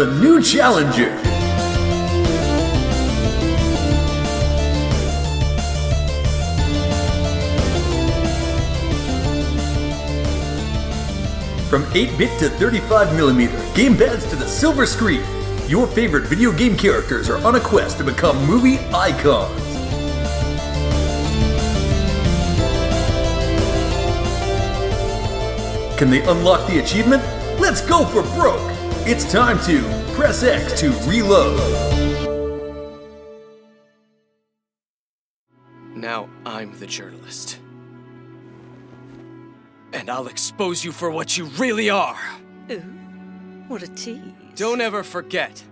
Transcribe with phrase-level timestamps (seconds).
[0.00, 1.14] a new challenger.
[11.68, 15.22] From 8-bit to 35mm, gamepads to the silver screen,
[15.68, 19.60] your favorite video game characters are on a quest to become movie icons.
[25.98, 27.22] Can they unlock the achievement?
[27.60, 28.69] Let's go for broke!
[29.06, 29.80] It's time to
[30.14, 31.58] press X to reload.
[35.96, 37.58] Now I'm the journalist.
[39.94, 42.20] And I'll expose you for what you really are.
[42.70, 42.80] Ooh,
[43.68, 44.20] what a tease.
[44.54, 45.64] Don't ever forget,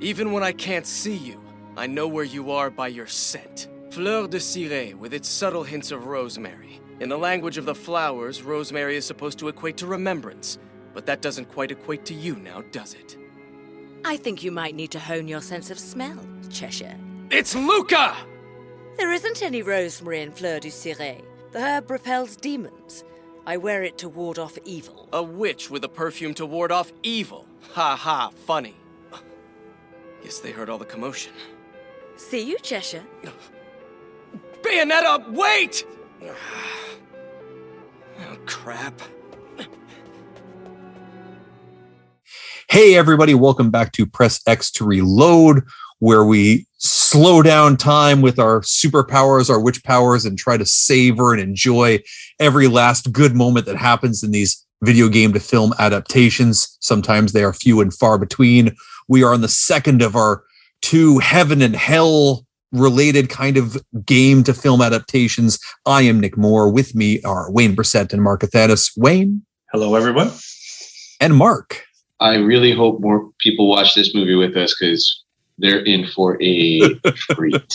[0.00, 1.38] even when I can't see you,
[1.76, 3.68] I know where you are by your scent.
[3.90, 6.80] Fleur de Ciré with its subtle hints of rosemary.
[7.00, 10.58] In the language of the flowers, rosemary is supposed to equate to remembrance,
[10.94, 13.16] but that doesn't quite equate to you now, does it?
[14.04, 16.18] I think you might need to hone your sense of smell,
[16.50, 16.96] Cheshire.
[17.30, 18.16] It's Luca!
[18.96, 21.22] There isn't any rosemary in Fleur du Ciré.
[21.52, 23.04] The herb repels demons.
[23.46, 25.08] I wear it to ward off evil.
[25.12, 27.46] A witch with a perfume to ward off evil.
[27.72, 28.76] Ha ha, funny.
[30.22, 31.32] Guess they heard all the commotion.
[32.16, 33.04] See you, Cheshire.
[34.62, 35.84] Bayonetta, wait!
[38.22, 39.00] Oh, crap.
[42.70, 45.64] Hey, everybody, welcome back to Press X to Reload,
[45.98, 51.32] where we slow down time with our superpowers, our witch powers, and try to savor
[51.32, 51.98] and enjoy
[52.38, 56.78] every last good moment that happens in these video game to film adaptations.
[56.78, 58.76] Sometimes they are few and far between.
[59.08, 60.44] We are on the second of our
[60.80, 65.58] two heaven and hell related kind of game to film adaptations.
[65.86, 66.70] I am Nick Moore.
[66.70, 68.92] With me are Wayne Brissett and Mark Athanas.
[68.96, 69.44] Wayne.
[69.72, 70.30] Hello, everyone.
[71.18, 71.82] And Mark.
[72.20, 75.24] I really hope more people watch this movie with us because
[75.58, 77.74] they're in for a treat.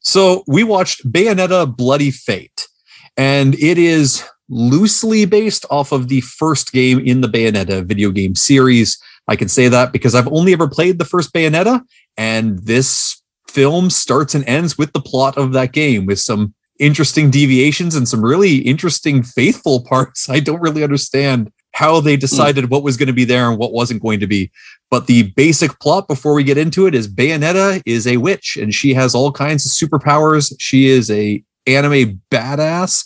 [0.00, 2.68] so we watched Bayonetta Bloody Fate,
[3.16, 8.34] and it is loosely based off of the first game in the Bayonetta video game
[8.34, 8.98] series.
[9.26, 11.82] I can say that because I've only ever played the first Bayonetta,
[12.16, 17.30] and this film starts and ends with the plot of that game with some interesting
[17.30, 20.28] deviations and some really interesting faithful parts.
[20.28, 22.70] I don't really understand how they decided mm.
[22.70, 24.50] what was going to be there and what wasn't going to be.
[24.90, 28.72] But the basic plot before we get into it is Bayonetta is a witch and
[28.72, 30.54] she has all kinds of superpowers.
[30.60, 33.04] She is a anime badass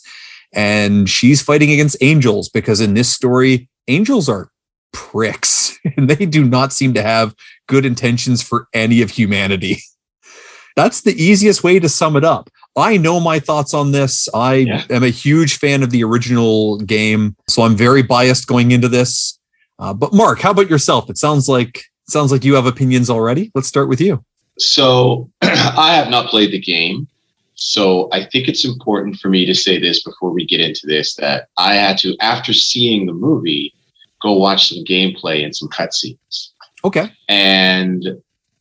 [0.53, 4.51] and she's fighting against angels because in this story angels are
[4.93, 7.35] pricks and they do not seem to have
[7.69, 9.79] good intentions for any of humanity.
[10.77, 12.51] That's the easiest way to sum it up.
[12.79, 14.29] I know my thoughts on this.
[14.35, 14.85] I yeah.
[14.91, 19.39] am a huge fan of the original game, so I'm very biased going into this.
[19.79, 21.11] Uh, but Mark, how about yourself?
[21.11, 23.51] It sounds like sounds like you have opinions already.
[23.55, 24.25] Let's start with you.
[24.59, 27.07] So, I have not played the game,
[27.55, 31.17] so I think it's important for me to say this before we get into this
[31.17, 33.75] that I had to, after seeing the movie,
[34.23, 36.51] go watch some gameplay and some cutscenes.
[36.85, 37.13] Okay.
[37.29, 38.21] And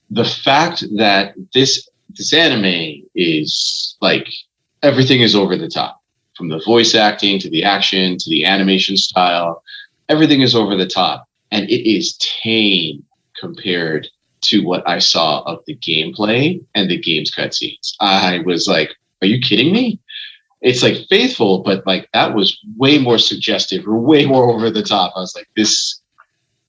[0.09, 4.27] the fact that this this anime is like
[4.83, 6.01] everything is over the top.
[6.35, 9.63] From the voice acting to the action to the animation style
[10.09, 11.27] everything is over the top.
[11.51, 13.03] And it is tame
[13.39, 14.07] compared
[14.39, 17.93] to what i saw of the gameplay and the game's cutscenes.
[17.99, 18.91] I was like
[19.21, 19.99] are you kidding me?
[20.61, 24.83] It's like faithful but like that was way more suggestive or way more over the
[24.83, 25.13] top.
[25.15, 26.01] I was like this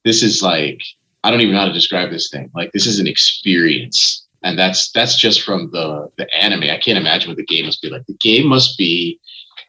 [0.04, 0.80] this is like
[1.24, 2.50] i don't even know how to describe this thing.
[2.54, 6.64] Like this is an experience and that's that's just from the the anime.
[6.64, 8.06] I can't imagine what the game must be like.
[8.06, 9.20] The game must be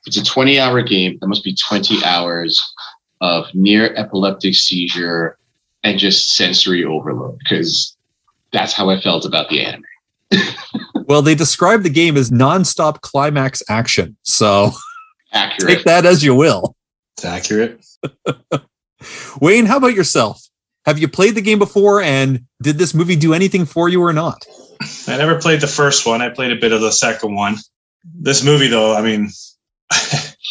[0.06, 1.18] it's a 20 hour game.
[1.20, 2.62] That must be 20 hours
[3.22, 5.38] of near epileptic seizure
[5.84, 7.96] and just sensory overload because
[8.52, 9.84] that's how I felt about the anime.
[11.08, 14.16] well, they describe the game as nonstop climax action.
[14.24, 14.72] So
[15.34, 15.78] accurate.
[15.78, 16.76] Take that as you will.
[17.18, 17.86] It's accurate.
[19.42, 20.42] Wayne, how about yourself?
[20.86, 24.14] Have you played the game before and did this movie do anything for you or
[24.14, 24.46] not?
[25.08, 26.22] I never played the first one.
[26.22, 27.56] I played a bit of the second one.
[28.04, 29.30] This movie, though, I mean,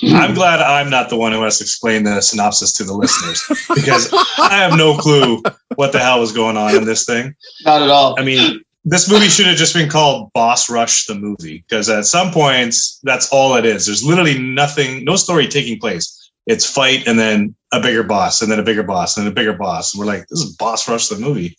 [0.05, 3.43] I'm glad I'm not the one who has to explain the synopsis to the listeners
[3.75, 5.43] because I have no clue
[5.77, 7.35] what the hell was going on in this thing.
[7.65, 8.19] Not at all.
[8.19, 12.07] I mean, this movie should have just been called Boss Rush the movie because at
[12.07, 13.87] some points that's all it is.
[13.87, 16.31] There's literally nothing, no story taking place.
[16.47, 19.35] It's fight and then a bigger boss and then a bigger boss and then a
[19.35, 19.93] bigger boss.
[19.93, 21.57] And we're like, this is Boss Rush the movie.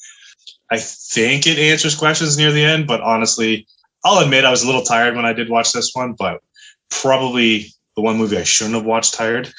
[0.71, 3.67] I think it answers questions near the end, but honestly,
[4.03, 6.41] I'll admit I was a little tired when I did watch this one, but
[6.89, 9.51] probably the one movie I shouldn't have watched tired.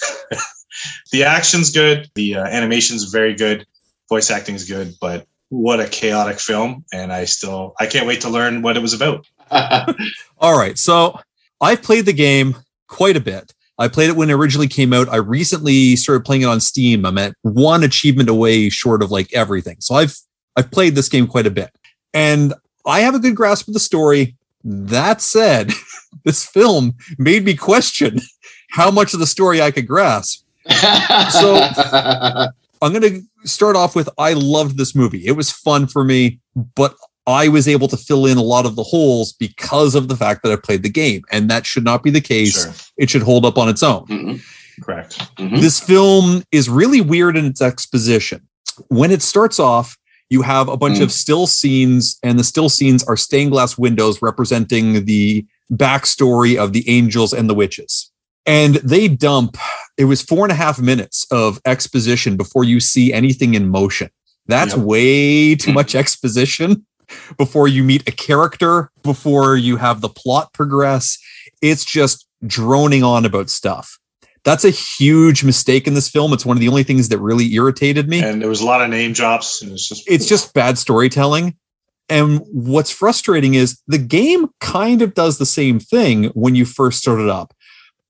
[1.12, 3.66] the action's good, the uh, animation's very good.
[4.08, 6.84] voice acting's good, but what a chaotic film.
[6.92, 9.26] And I still, I can't wait to learn what it was about.
[10.38, 10.78] All right.
[10.78, 11.18] So
[11.60, 12.56] I've played the game
[12.88, 13.52] quite a bit.
[13.78, 15.08] I played it when it originally came out.
[15.08, 17.06] I recently started playing it on Steam.
[17.06, 19.76] I'm at one achievement away short of like everything.
[19.80, 20.16] So I've
[20.56, 21.70] I've played this game quite a bit.
[22.14, 22.54] And
[22.86, 24.36] I have a good grasp of the story.
[24.64, 25.70] That said,
[26.24, 28.18] this film made me question
[28.70, 30.44] how much of the story I could grasp.
[31.30, 31.68] So-
[32.82, 35.26] I'm going to start off with I loved this movie.
[35.26, 36.40] It was fun for me,
[36.74, 36.94] but
[37.26, 40.42] I was able to fill in a lot of the holes because of the fact
[40.42, 41.20] that I played the game.
[41.30, 42.64] And that should not be the case.
[42.64, 42.72] Sure.
[42.96, 44.06] It should hold up on its own.
[44.06, 44.40] Mhm,
[44.82, 45.18] Correct.
[45.36, 45.60] mhm.
[45.60, 48.48] This film is really weird in its exposition.
[48.88, 49.98] When it starts off,
[50.30, 51.02] you have a bunch Mm.
[51.02, 56.72] of still scenes, and the still scenes are stained glass windows representing the backstory of
[56.72, 58.10] the angels and the witches.
[58.46, 59.58] And they dump,
[59.98, 64.08] it was four and a half minutes of exposition before you see anything in motion.
[64.46, 64.84] That's Yep.
[64.84, 65.74] way too Mm.
[65.74, 66.86] much exposition
[67.38, 71.18] before you meet a character, before you have the plot progress.
[71.60, 73.98] It's just droning on about stuff.
[74.44, 76.32] That's a huge mistake in this film.
[76.32, 78.80] It's one of the only things that really irritated me And there was a lot
[78.82, 79.60] of name drops.
[79.62, 81.56] And it's just, it's just bad storytelling.
[82.08, 87.00] And what's frustrating is the game kind of does the same thing when you first
[87.00, 87.54] start it up.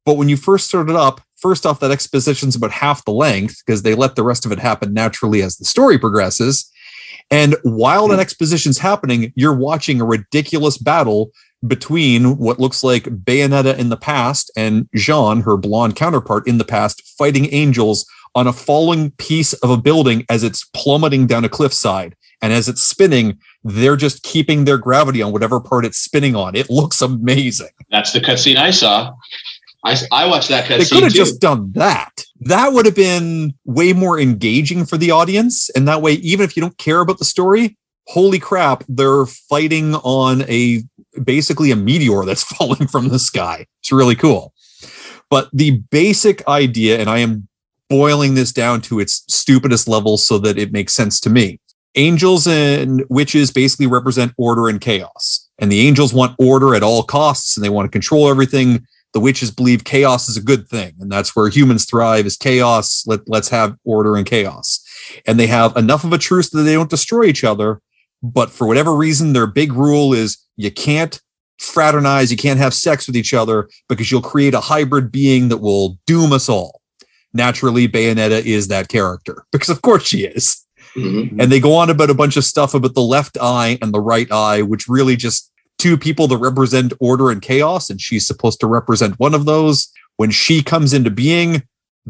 [0.06, 3.62] But when you first start it up, first off, that exposition's about half the length
[3.64, 6.70] because they let the rest of it happen naturally as the story progresses.
[7.30, 8.20] And while that hmm.
[8.20, 11.30] exposition's happening, you're watching a ridiculous battle
[11.66, 16.64] between what looks like Bayonetta in the past and Jean, her blonde counterpart in the
[16.64, 21.48] past, fighting angels on a falling piece of a building as it's plummeting down a
[21.48, 22.16] cliffside.
[22.42, 26.54] And as it's spinning, they're just keeping their gravity on whatever part it's spinning on.
[26.54, 27.68] It looks amazing.
[27.90, 29.12] That's the cutscene I saw.
[29.84, 30.78] I, I watched that cutscene.
[30.78, 32.24] They could have just done that.
[32.40, 35.68] That would have been way more engaging for the audience.
[35.70, 37.76] And that way, even if you don't care about the story,
[38.06, 40.82] holy crap, they're fighting on a
[41.24, 43.66] basically a meteor that's falling from the sky.
[43.80, 44.52] It's really cool.
[45.28, 47.48] But the basic idea, and I am
[47.88, 51.60] boiling this down to its stupidest level so that it makes sense to me.
[51.96, 55.48] Angels and witches basically represent order and chaos.
[55.58, 59.20] And the angels want order at all costs and they want to control everything the
[59.20, 63.28] witches believe chaos is a good thing and that's where humans thrive is chaos Let,
[63.28, 64.84] let's have order and chaos
[65.26, 67.80] and they have enough of a truce that they don't destroy each other
[68.22, 71.20] but for whatever reason their big rule is you can't
[71.58, 75.58] fraternize you can't have sex with each other because you'll create a hybrid being that
[75.58, 76.80] will doom us all
[77.34, 80.64] naturally bayonetta is that character because of course she is
[80.96, 81.40] Mhm.
[81.40, 84.00] and they go on about a bunch of stuff about the left eye and the
[84.00, 88.58] right eye, which really just two people that represent order and chaos, and she's supposed
[88.58, 89.88] to represent one of those.
[90.16, 91.62] When she comes into being,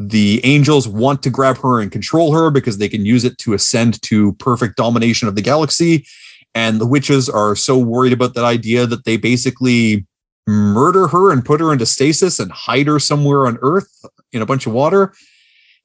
[0.09, 3.53] the angels want to grab her and control her because they can use it to
[3.53, 6.05] ascend to perfect domination of the galaxy.
[6.53, 10.05] And the witches are so worried about that idea that they basically
[10.47, 14.45] murder her and put her into stasis and hide her somewhere on Earth in a
[14.45, 15.13] bunch of water.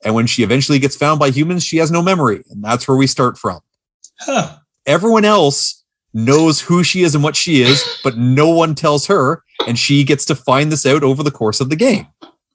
[0.05, 2.43] And when she eventually gets found by humans, she has no memory.
[2.51, 3.61] And that's where we start from.
[4.21, 4.57] huh.
[4.87, 9.43] Everyone else knows who she is and what she is, but no one tells her.
[9.67, 12.07] And she gets to find this out over the course of the game.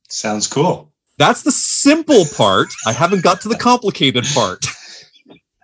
[0.09, 0.90] Sounds cool.
[1.21, 2.73] That's the simple part.
[2.87, 4.65] I haven't got to the complicated part.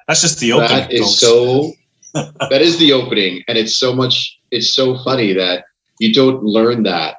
[0.07, 0.69] That's just the opening.
[0.69, 1.71] That is so.
[2.13, 4.39] that is the opening, and it's so much.
[4.51, 5.65] It's so funny that
[5.99, 7.15] you don't learn that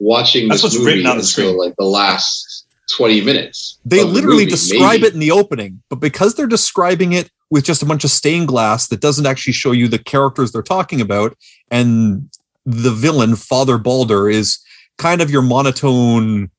[0.00, 1.58] watching That's this movie written on the until screen.
[1.58, 2.66] like the last
[2.96, 3.78] twenty minutes.
[3.84, 5.06] They of the literally movie, describe maybe.
[5.06, 8.48] it in the opening, but because they're describing it with just a bunch of stained
[8.48, 11.38] glass that doesn't actually show you the characters they're talking about,
[11.70, 12.28] and
[12.64, 14.58] the villain, Father Balder, is
[14.98, 16.50] kind of your monotone,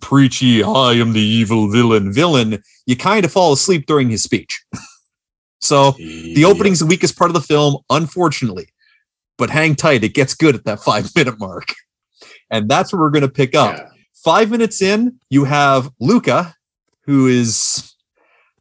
[0.00, 4.64] preachy, I am the evil villain villain, you kind of fall asleep during his speech.
[5.60, 8.68] so the opening's the weakest part of the film, unfortunately.
[9.36, 11.74] But hang tight, it gets good at that five minute mark.
[12.50, 13.88] And that's where we're going to pick up Yeah.
[14.24, 16.54] five minutes in, you have Luca,
[17.04, 17.94] who is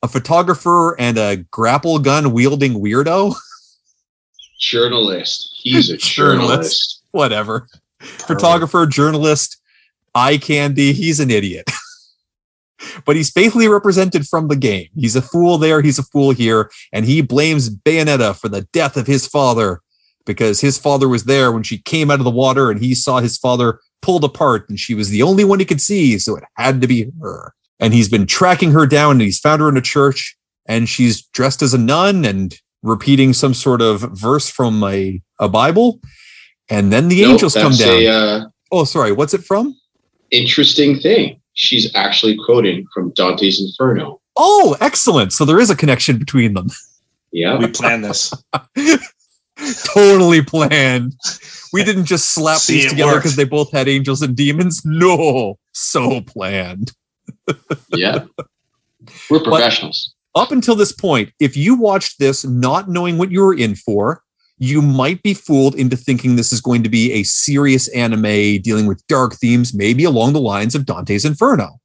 [0.04, 3.36] a photographer and a grapple gun wielding weirdo.
[4.60, 5.50] Journalist.
[5.62, 6.06] He's a Journalist.
[6.50, 7.02] journalist.
[7.12, 7.68] Whatever.
[8.00, 9.58] Photographer, journalist,
[10.18, 10.94] eye candy.
[10.94, 11.70] He's an idiot.
[13.06, 14.88] but he's faithfully represented from the game.
[14.96, 18.98] He's a fool there, he's a fool here, and he blames Bayonetta for the death
[18.98, 19.82] of his father
[20.26, 23.20] because his father was there when she came out of the water and he saw
[23.20, 26.44] his father pulled apart and she was the only one he could see, so it
[26.56, 27.54] had to be her.
[27.80, 30.36] And he's been tracking her down and he's found her in a church
[30.68, 35.48] and she's dressed as a nun and repeating some sort of verse from a, a
[35.48, 36.00] Bible.
[36.70, 37.90] And then the Nope, angels come down.
[37.90, 39.76] A, uh, oh, sorry, what's it from?
[40.32, 41.40] Interesting thing.
[41.54, 44.22] She's actually quoting from Dante's Inferno.
[44.36, 45.34] Oh, excellent.
[45.34, 46.68] So there is a connection between them.
[47.32, 47.58] Yeah.
[47.58, 48.34] We planned this.
[49.94, 51.16] totally planned.
[51.74, 54.84] We didn't just slap See, these together because they both had angels and demons.
[54.86, 56.92] No, so planned.
[57.90, 58.26] Yeah.
[59.30, 60.14] We're professionals.
[60.36, 64.22] Up until this point, if you watched this not knowing what you were in for,
[64.58, 68.88] you might be fooled into thinking this is going to be a serious anime dealing
[68.88, 71.80] with dark themes, maybe along the lines of Dante's Inferno.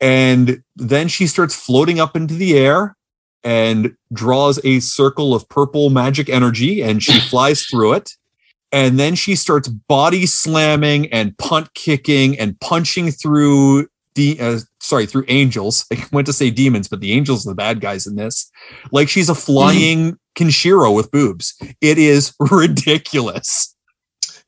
[0.00, 2.96] And then she starts floating up into the air
[3.42, 8.10] and draws a circle of purple magic energy and she flies through it.
[8.72, 15.06] And then she starts body slamming and punt kicking and punching through de- uh, sorry,
[15.06, 15.84] through angels.
[15.92, 18.50] I went to say demons, but the angels are the bad guys in this.
[18.92, 21.54] Like she's a flying Kenshiro with boobs.
[21.80, 23.74] It is ridiculous.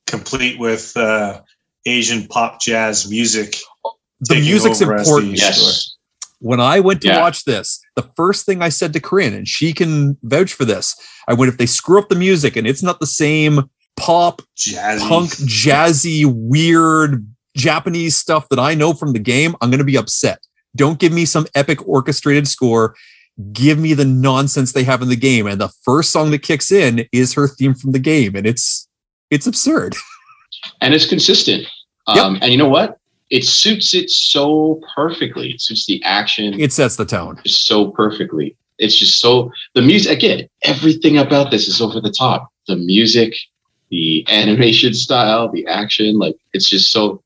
[0.06, 1.40] Complete with uh,
[1.86, 3.56] Asian pop jazz music.
[4.20, 5.32] The Taking music's important.
[5.32, 5.94] the- Yes.
[6.40, 7.20] when I went to Yeah.
[7.20, 10.94] watch this, the first thing I said to Corinne, and she can vouch for this,
[11.28, 15.08] I went, if they screw up the music and it's not the same pop, Jazzy.
[15.08, 17.26] punk, jazzy, weird
[17.58, 20.38] Japanese stuff that I know from the game, I'm going to be upset.
[20.76, 22.94] Don't give me some epic orchestrated score.
[23.52, 25.46] Give me the nonsense they have in the game.
[25.46, 28.34] And the first song that kicks in is her theme from the game.
[28.36, 28.88] And it's,
[29.30, 29.94] it's absurd.
[30.80, 31.66] And it's consistent.
[32.08, 32.16] Yep.
[32.24, 32.98] Um, And you know what?
[33.30, 35.50] It suits it so perfectly.
[35.52, 37.38] It suits the action It sets the tone.
[37.44, 38.56] just so perfectly.
[38.78, 40.48] It's just so the music again.
[40.62, 42.48] Everything about this is over the top.
[42.66, 43.34] The music,
[43.90, 46.18] the animation style, the action.
[46.18, 47.22] Like it's just so.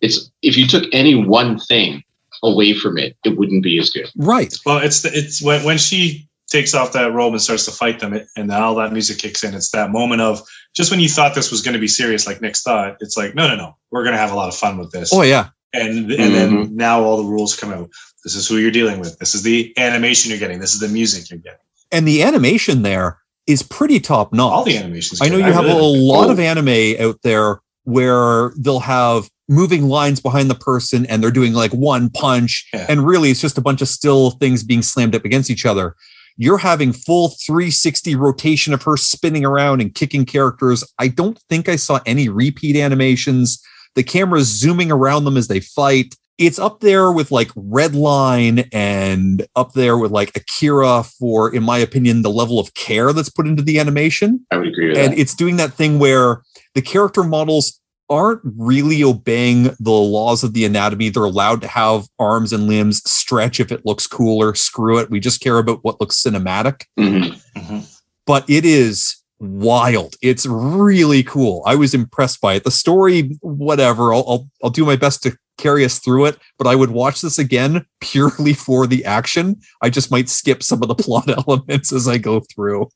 [0.00, 2.02] It's if you took any one thing
[2.42, 4.10] away from it, it wouldn't be as good.
[4.16, 4.54] Right.
[4.64, 7.98] Well, it's the, it's when when she takes off that robe and starts to fight
[7.98, 9.54] them, it, and then all that music kicks in.
[9.54, 10.40] It's that moment of
[10.74, 12.96] just when you thought this was going to be serious, like Nick's thought.
[13.00, 15.12] It's like, no, no, no, we're going to have a lot of fun with this.
[15.12, 15.48] Oh, yeah.
[15.72, 16.76] and and then mm-hmm.
[16.76, 17.90] now all the rules come out.
[18.24, 19.18] This is who you're dealing with.
[19.18, 20.58] This is the animation you're getting.
[20.58, 21.58] This is the music you're getting.
[21.92, 24.52] And the animation there is pretty top notch.
[24.52, 25.22] All the animations.
[25.22, 25.46] I know good.
[25.46, 30.54] you have a lot of anime out there where they'll have moving lines behind the
[30.54, 32.86] person and they're doing like one punch Yeah.
[32.88, 35.94] and really it's just a bunch of still things being slammed up against each other.
[36.36, 40.84] You're having full 360 rotation of her spinning around and kicking characters.
[40.98, 43.62] I don't think I saw any repeat animations.
[43.94, 46.14] The camera's zooming around them as they fight.
[46.36, 51.78] It's up there with like Redline and up there with like Akira for, in my
[51.78, 55.12] opinion, the level of care that's put into the animation I would agree with and
[55.12, 55.18] that.
[55.18, 56.42] it's doing that thing where
[56.74, 61.08] the character models aren't really obeying the laws of the anatomy.
[61.08, 64.54] They're allowed to have arms and limbs stretch if it looks cooler.
[64.54, 65.10] Screw it.
[65.10, 66.82] We just care about what looks cinematic.
[66.98, 67.40] Mhm.
[67.56, 68.00] Mhm.
[68.26, 70.16] But it is wild.
[70.22, 71.62] It's really cool.
[71.66, 72.64] I was impressed by it.
[72.64, 74.14] The story, whatever.
[74.14, 76.38] I'll I'll, I'll do my best to carry us through it.
[76.58, 79.56] But I would watch this again purely for the action.
[79.82, 82.88] I just might skip some of the plot elements as I go through.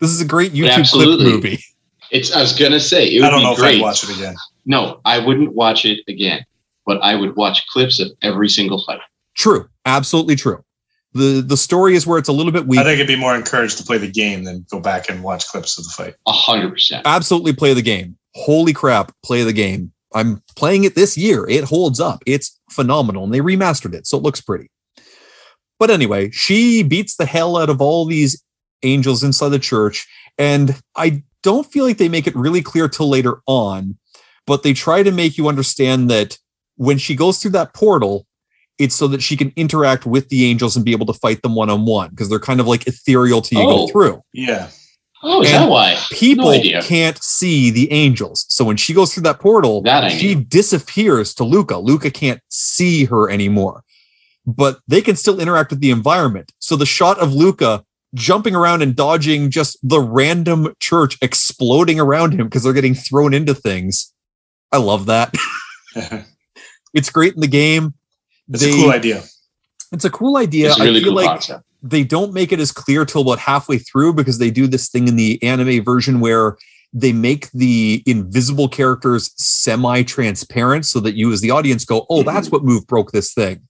[0.00, 1.64] This is a great YouTube clip movie.
[2.12, 2.34] It's.
[2.34, 3.76] I was gonna say it would I don't be know if great.
[3.76, 4.36] I'd watch it again.
[4.66, 6.44] No, I wouldn't watch it again,
[6.86, 9.00] but I would watch clips of every single fight.
[9.34, 10.62] True, absolutely true.
[11.14, 12.78] the The story is where it's a little bit weak.
[12.80, 15.46] I think it'd be more encouraged to play the game than go back and watch
[15.48, 16.14] clips of the fight.
[16.26, 17.02] A hundred percent.
[17.06, 18.16] absolutely play the game.
[18.34, 19.92] Holy crap, play the game.
[20.14, 21.48] I'm playing it this year.
[21.48, 22.22] It holds up.
[22.26, 23.24] It's phenomenal.
[23.24, 24.70] And they remastered it, so it looks pretty.
[25.78, 28.42] But anyway, she beats the hell out of all these
[28.82, 30.06] angels inside the church.
[30.38, 33.98] And I don't feel like they make it really clear till later on,
[34.46, 36.38] but they try to make you understand that
[36.76, 38.26] when she goes through that portal,
[38.78, 41.54] it's so that she can interact with the angels and be able to fight them
[41.54, 43.86] one on one because they're kind of like ethereal till you Oh.
[43.86, 44.68] go through Yeah.
[45.24, 45.96] Oh, is And that why?
[46.10, 48.44] people No can't see the angels.
[48.48, 50.42] So when she goes through that portal, That she knew.
[50.44, 51.78] disappears to Luca.
[51.78, 53.84] Luca can't see her anymore,
[54.46, 56.50] but they can still interact with the environment.
[56.58, 57.84] So the shot of Luca
[58.14, 63.34] jumping around and dodging just the random church exploding around him because they're getting thrown
[63.34, 64.12] into things.
[64.70, 65.34] I love that.
[66.94, 67.94] it's great in the game.
[68.48, 69.22] It's a cool idea.
[69.92, 70.70] It's a cool idea.
[70.70, 71.64] It's a really I feel cool like concept.
[71.82, 75.08] they don't make it as clear till about halfway through because they do this thing
[75.08, 76.56] in the anime version where
[76.92, 82.48] they make the invisible characters semi-transparent so that you as the audience go oh that's
[82.48, 82.56] mm-hmm.
[82.56, 83.62] what move broke this thing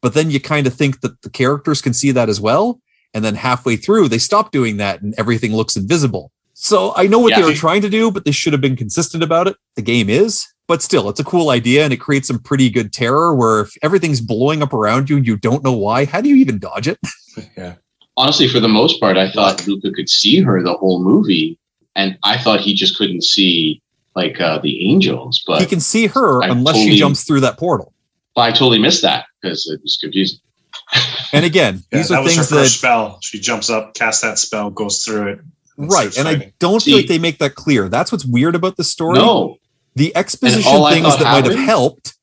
[0.00, 2.80] but then you kind of think that the characters can see that as well
[3.14, 7.18] and then halfway through they stop doing that and everything looks invisible so i know
[7.18, 9.82] what they were trying to do but they should have been consistent about it the
[9.82, 13.34] game is but still it's a cool idea and it creates some pretty good terror
[13.34, 16.36] where if everything's blowing up around you and you don't know why how do you
[16.36, 16.98] even dodge it
[17.56, 17.74] yeah.
[18.16, 21.58] Honestly, for the most part, I thought Luca could see her the whole movie,
[21.96, 23.80] and I thought he just couldn't see
[24.14, 25.42] like uh, the angels.
[25.46, 27.94] But he can see her I unless she jumps through that portal.
[28.36, 30.38] I totally missed that because it was confusing.
[31.32, 33.18] And again, Yeah, these that are was her things that spell.
[33.22, 35.40] She jumps up, casts that spell, goes through it.
[35.76, 37.88] right, starts and I don't See- feel like they make that clear.
[37.88, 39.18] That's what's weird about the story.
[39.18, 39.56] No,
[39.94, 42.14] the exposition things thought that might have helped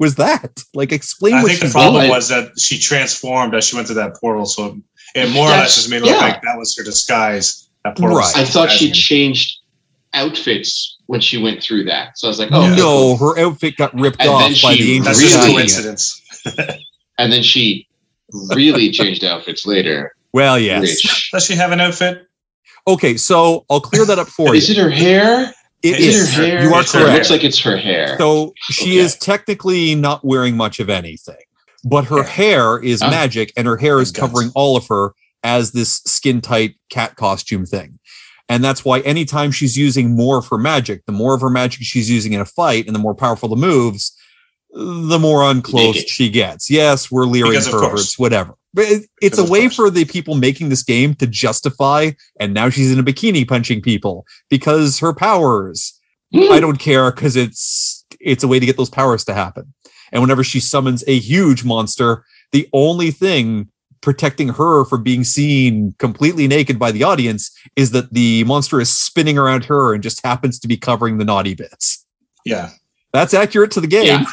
[0.00, 2.10] was that like explain I what think the problem doing.
[2.12, 4.78] I- was that she transformed as she went through that portal, so
[5.14, 6.18] it more or less That's- just made it look yeah.
[6.18, 7.68] like that was her disguise.
[7.84, 8.16] That portal.
[8.18, 8.36] Right.
[8.36, 9.58] I thought she changed
[10.14, 12.18] outfits when she went through that.
[12.18, 12.72] So I was like, oh, Yeah.
[12.72, 15.04] okay, no, her outfit got ripped And off then by she the angel.
[15.04, 15.52] That's really- just guy.
[15.52, 16.22] coincidence.
[17.18, 17.86] And then she
[18.54, 20.12] really changed outfits later.
[20.32, 20.82] Well, yes.
[20.82, 22.26] Which, Does she have an outfit?
[22.86, 24.72] Okay, so I'll clear that up for is you.
[24.74, 25.52] Is it her hair?
[25.82, 26.34] It is Is is.
[26.34, 26.62] her hair?
[26.62, 27.14] You are It's her It correct.
[27.16, 28.16] looks like it's her hair.
[28.18, 28.96] So she Okay.
[28.98, 31.36] is technically not wearing much of anything,
[31.84, 32.28] but her Yeah.
[32.28, 33.10] hair is Huh?
[33.10, 35.12] magic, and her hair is covering all of her
[35.44, 37.98] as this skin tight cat costume thing.
[38.48, 41.82] And that's why anytime she's using more of her magic, the more of her magic
[41.82, 44.12] she's using in a fight, and the more powerful the moves,
[44.72, 46.08] the more unclothed Naked.
[46.10, 46.70] she gets.
[46.70, 47.68] Yes, we're leering course.
[47.70, 48.54] perverts, whatever.
[48.74, 52.68] But it- it's a way for the people making this game to justify, and now
[52.68, 55.94] she's in a bikini punching people because her powers.
[56.34, 59.72] I don't care because it's it's a way to get those powers to happen.
[60.12, 63.68] And whenever she summons a huge monster, the only thing
[64.02, 68.90] protecting her from being seen completely naked by the audience is that the monster is
[68.90, 72.04] spinning around her and just happens to be covering the naughty bits.
[72.44, 72.70] Yeah.
[73.12, 74.06] That's accurate to the game.
[74.06, 74.24] Yeah.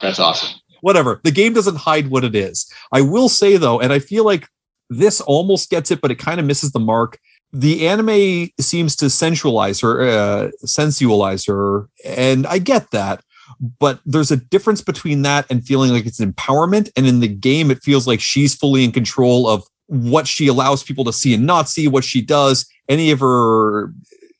[0.00, 0.58] That's awesome.
[0.80, 1.20] Whatever.
[1.24, 2.70] The game doesn't hide what it is.
[2.92, 4.46] I will say though, and I feel like
[4.90, 7.18] this almost gets it, but it kind of misses the mark.
[7.52, 13.22] The anime seems to sensualize her, uh, sensualize her, and I get that.
[13.60, 16.90] But there's a difference between that and feeling like it's an empowerment.
[16.96, 20.84] And in the game, it feels like she's fully in control of what she allows
[20.84, 22.66] people to see and not see, what she does.
[22.88, 23.92] Any of her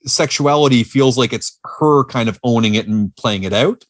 [0.04, 3.84] sexuality feels like it's her kind of owning it and playing it out.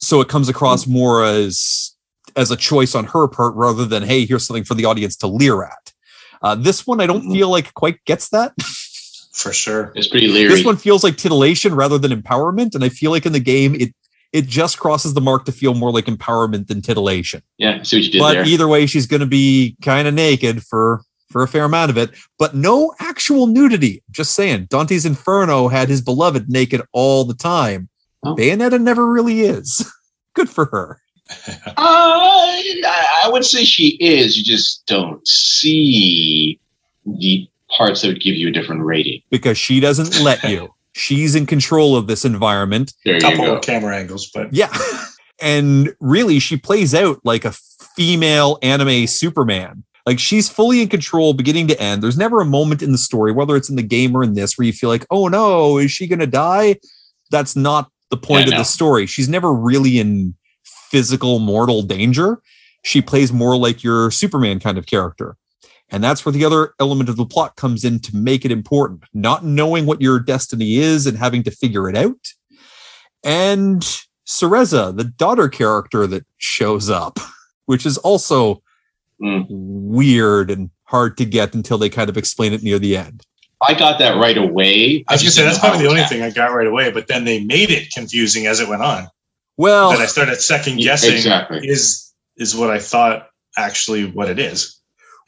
[0.00, 1.94] So it comes across more as
[2.36, 5.26] as a choice on her part rather than hey, here's something for the audience to
[5.26, 5.92] leer at.
[6.42, 7.32] Uh, this one I don't Mhm.
[7.32, 8.52] feel like quite gets that.
[9.32, 9.92] For sure.
[9.94, 10.48] It's pretty leery.
[10.52, 13.74] This one feels like titillation rather than empowerment, and I feel like in the game
[13.74, 13.94] it
[14.32, 17.42] it just crosses the mark to feel more like empowerment than titillation.
[17.58, 18.44] yeah, see what you did but there.
[18.46, 21.96] either way, she's going to be kind of naked for for a fair amount of
[21.98, 24.02] it, but no actual nudity.
[24.10, 27.88] Just saying, Dante's Inferno had his beloved naked all the time.
[28.22, 28.34] Oh.
[28.36, 29.90] Bayonetta never really is.
[30.34, 31.00] Good for her.
[31.64, 34.36] Uh, I I would say she is.
[34.36, 36.58] You just don't see
[37.06, 39.22] the parts that would give you a different rating.
[39.30, 40.74] because she doesn't let you.
[40.92, 42.92] She's in control of this environment.
[43.04, 43.56] There you couple go.
[43.56, 44.76] of camera angles, but Yeah.
[45.40, 47.52] And really, she plays out like a
[47.96, 49.84] female anime Superman.
[50.04, 52.02] Like she's fully in control beginning to end.
[52.02, 54.58] There's never a moment in the story, whether it's in the game or in this,
[54.58, 56.76] where you feel like, oh no, is she going to die?
[57.30, 58.58] That's not the point Yeah, of no.
[58.58, 59.06] the story.
[59.06, 62.40] She's never really in physical mortal danger.
[62.84, 65.36] She plays more like your Superman kind of character.
[65.92, 69.04] And that's where the other element of the plot comes in to make it important.
[69.12, 72.28] Not knowing what your destiny is and having to figure it out.
[73.24, 73.82] And
[74.26, 77.18] Cereza, the daughter character that shows up,
[77.66, 78.62] which is also
[79.22, 79.44] Mm.
[79.50, 83.26] weird and hard to get until they kind of explain it near the end.
[83.62, 85.04] I got that right away.
[85.08, 86.90] I was gonna say that's probably the only was thing I got right away.
[86.90, 89.08] But then they made it confusing as it went on.
[89.56, 91.66] Well, That I started second guessing Exactly.
[91.68, 94.78] is is what I thought actually what it is.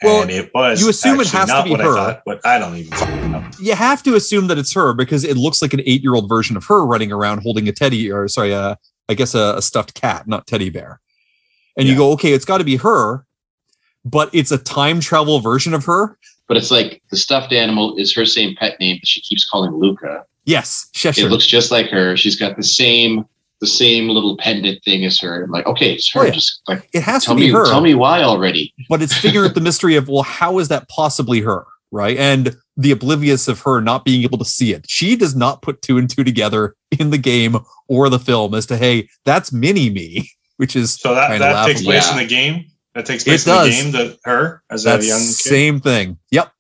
[0.03, 0.81] Well, and it was.
[0.81, 1.93] you assume it actually has to be what her.
[1.93, 3.49] I thought, but I don't even know.
[3.61, 6.65] you have to assume that it's her because it looks like an eight-year-old version of
[6.65, 8.75] her running around holding a teddy, or sorry, uh,
[9.09, 11.01] I guess a, a stuffed cat, not teddy bear.
[11.77, 13.25] And you go, okay, it's got to be her,
[14.05, 16.19] but it's a time travel version of her.
[16.49, 19.73] But it's like the stuffed animal is her same pet name, but she keeps calling
[19.73, 20.25] Luca.
[20.45, 21.27] Yes, Cheshire.
[21.27, 22.17] It looks just like her.
[22.17, 23.25] She's got the same
[23.61, 25.45] the same little pendant thing as her.
[25.45, 26.23] I'm like, okay, it's her.
[26.23, 26.31] Oh, yeah.
[26.33, 27.65] Just like it has tell to be me her.
[27.67, 28.75] tell me why already.
[28.89, 32.57] but it's figuring out the mystery of well how is that possibly her right and
[32.77, 35.97] the oblivious of her not being able to see it she does not put two
[35.99, 40.29] and two together in the game or the film as to hey that's mini me
[40.57, 42.13] which is So that kinda that takes place Yeah.
[42.13, 42.65] in the game.
[42.95, 43.77] That takes It place in does.
[43.77, 43.93] the game.
[43.93, 45.27] That her as that's a young kid.
[45.35, 46.51] same thing yep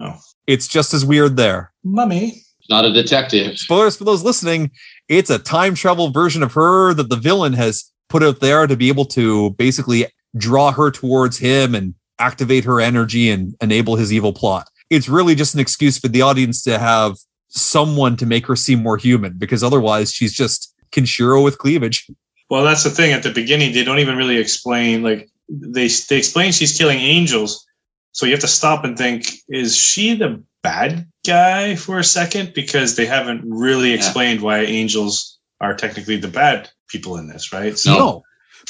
[0.00, 0.18] Oh.
[0.46, 2.42] it's just as weird there Mummy.
[2.68, 3.58] Not a detective.
[3.58, 4.70] spoilers for those listening
[5.08, 8.76] it's a time travel version of her that the villain has put out there to
[8.76, 14.12] be able to basically draw her towards him and activate her energy and enable his
[14.12, 17.16] evil plot it's really just an excuse for the audience to have
[17.48, 22.06] someone to make her seem more human because otherwise she's just Kenshiro with cleavage
[22.50, 23.12] Well, that's the thing.
[23.12, 25.02] At the beginning, they don't even really explain.
[25.04, 27.64] Like they they explain she's killing angels,
[28.12, 32.52] so you have to stop and think: Is she the bad guy for a second?
[32.54, 33.96] Because they haven't really Yeah.
[33.96, 37.78] explained why angels are technically the bad people in this, right?
[37.78, 37.98] So No.
[37.98, 38.22] no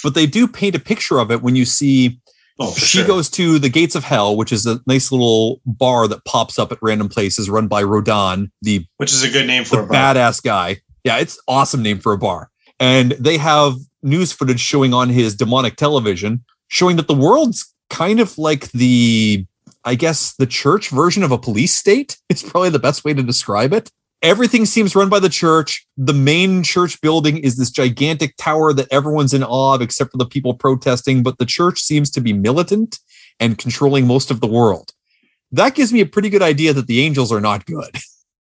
[0.03, 2.19] but they do paint a picture of it when you see
[2.63, 3.07] Oh, she sure.
[3.07, 6.71] goes to the Gates of Hell, which is a nice little bar that pops up
[6.73, 10.15] at random places, run by Rodin, the which is a good name for a bar.
[10.15, 10.77] badass guy.
[11.05, 12.51] Yeah, it's awesome name for a bar.
[12.79, 18.21] And they have news footage showing on his demonic television, showing that the world's kind
[18.21, 19.45] of like the,
[19.85, 22.17] I guess, the church version of a police state.
[22.31, 23.91] Is probably the best way to describe it.
[24.23, 25.87] Everything seems run by the church.
[25.97, 30.19] The main church building is this gigantic tower that everyone's in awe of, except for
[30.19, 31.23] the people protesting.
[31.23, 32.99] But the church seems to be militant
[33.39, 34.93] and controlling most of the world.
[35.53, 37.97] That gives me a pretty good idea that the angels are not good.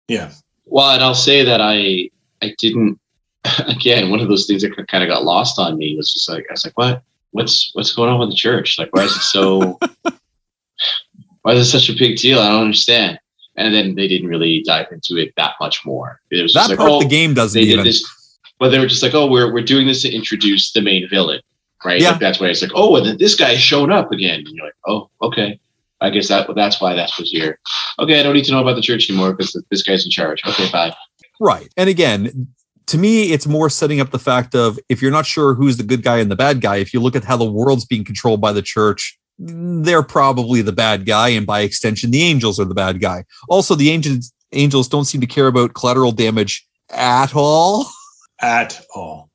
[0.07, 0.31] Yeah.
[0.65, 2.10] Well, and I'll say that I
[2.41, 2.99] I didn't
[3.60, 6.45] again one of those things that kind of got lost on me was just like
[6.49, 9.21] I was like what what's what's going on with the church like why is it
[9.21, 9.79] so
[11.41, 13.19] why is it such a big deal I don't understand
[13.57, 16.73] and then they didn't really dive into it that much more it was just That
[16.73, 17.85] like part oh the game doesn't they did even.
[17.85, 21.07] this but they were just like oh we're we're doing this to introduce the main
[21.09, 21.41] villain
[21.85, 22.11] right Yeah.
[22.11, 24.65] like that's why it's like oh and then this guy's shown up again and you're
[24.65, 25.59] like oh okay
[25.99, 27.59] I guess that that's why that's what's here
[27.99, 30.41] okay I don't need to know about the church anymore because this guy's in charge
[30.45, 30.95] okay bye.
[31.39, 31.69] Right.
[31.75, 32.49] And again,
[32.87, 35.83] to me, it's more setting up the fact of if you're not sure who's the
[35.83, 38.41] good guy and the bad guy, if you look at how the world's being controlled
[38.41, 41.29] by the church, they're probably the bad guy.
[41.29, 43.23] And by extension, the angels are the bad guy.
[43.49, 47.87] Also, the angels, angels don't seem to care about collateral damage at all.
[48.43, 49.29] At all.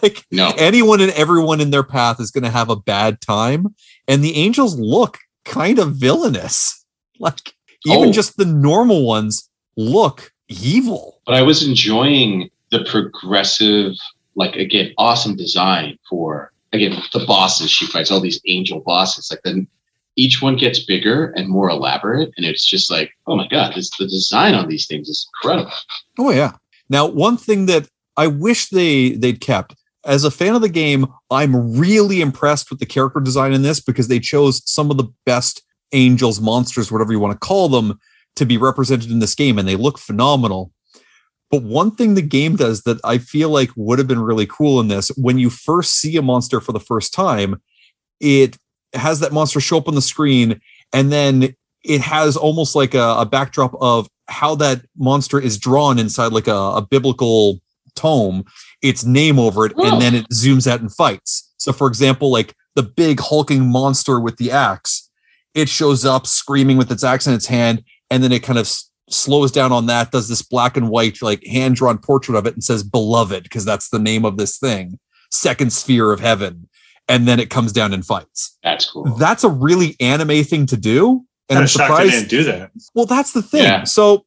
[0.00, 0.52] like No.
[0.56, 3.74] anyone and everyone in their path is going to have a bad time.
[4.06, 6.84] And the angels look kind of villainous.
[7.18, 7.52] Like
[7.86, 8.12] even Oh.
[8.12, 11.20] just the normal ones look evil.
[11.26, 13.94] But I was enjoying the progressive,
[14.34, 19.30] like again, awesome design for again the bosses she fights, all these angel bosses.
[19.30, 19.66] Like then
[20.16, 23.90] each one gets bigger and more elaborate, and it's just like, oh my god, this
[23.98, 25.72] the design on these things is incredible.
[26.18, 26.52] Oh yeah.
[26.88, 31.06] Now, one thing that I wish they they'd kept as a fan of the game,
[31.30, 35.08] I'm really impressed with the character design in this because they chose some of the
[35.24, 35.62] best
[35.92, 37.98] angels, monsters, whatever you want to call them,
[38.36, 40.72] to be represented in this game, and they look phenomenal.
[41.50, 44.80] But one thing the game does that I feel like would have been really cool
[44.80, 47.60] in this, when you first see a monster for the first time,
[48.20, 48.56] it
[48.94, 50.60] has that monster show up on the screen,
[50.92, 55.98] and then it has almost like a, a backdrop of how that monster is drawn
[55.98, 57.60] inside like a, a biblical
[57.94, 58.44] tome,
[58.80, 61.52] its name over it, and then it zooms out and fights.
[61.58, 65.10] So, for example, like the big hulking monster with the axe,
[65.54, 68.66] it shows up screaming with its axe in its hand, and then it kind of
[68.66, 72.46] s- slows down on that, does this black and white, like hand drawn portrait of
[72.46, 74.98] it, and says beloved, because that's the name of this thing,
[75.30, 76.68] second sphere of heaven.
[77.08, 78.56] And then it comes down and fights.
[78.62, 79.04] That's cool.
[79.16, 81.24] That's a really anime thing to do.
[81.48, 82.70] And Kind I'm surprised they didn't do that.
[82.94, 83.64] well, that's the thing.
[83.64, 83.84] Yeah.
[83.84, 84.24] So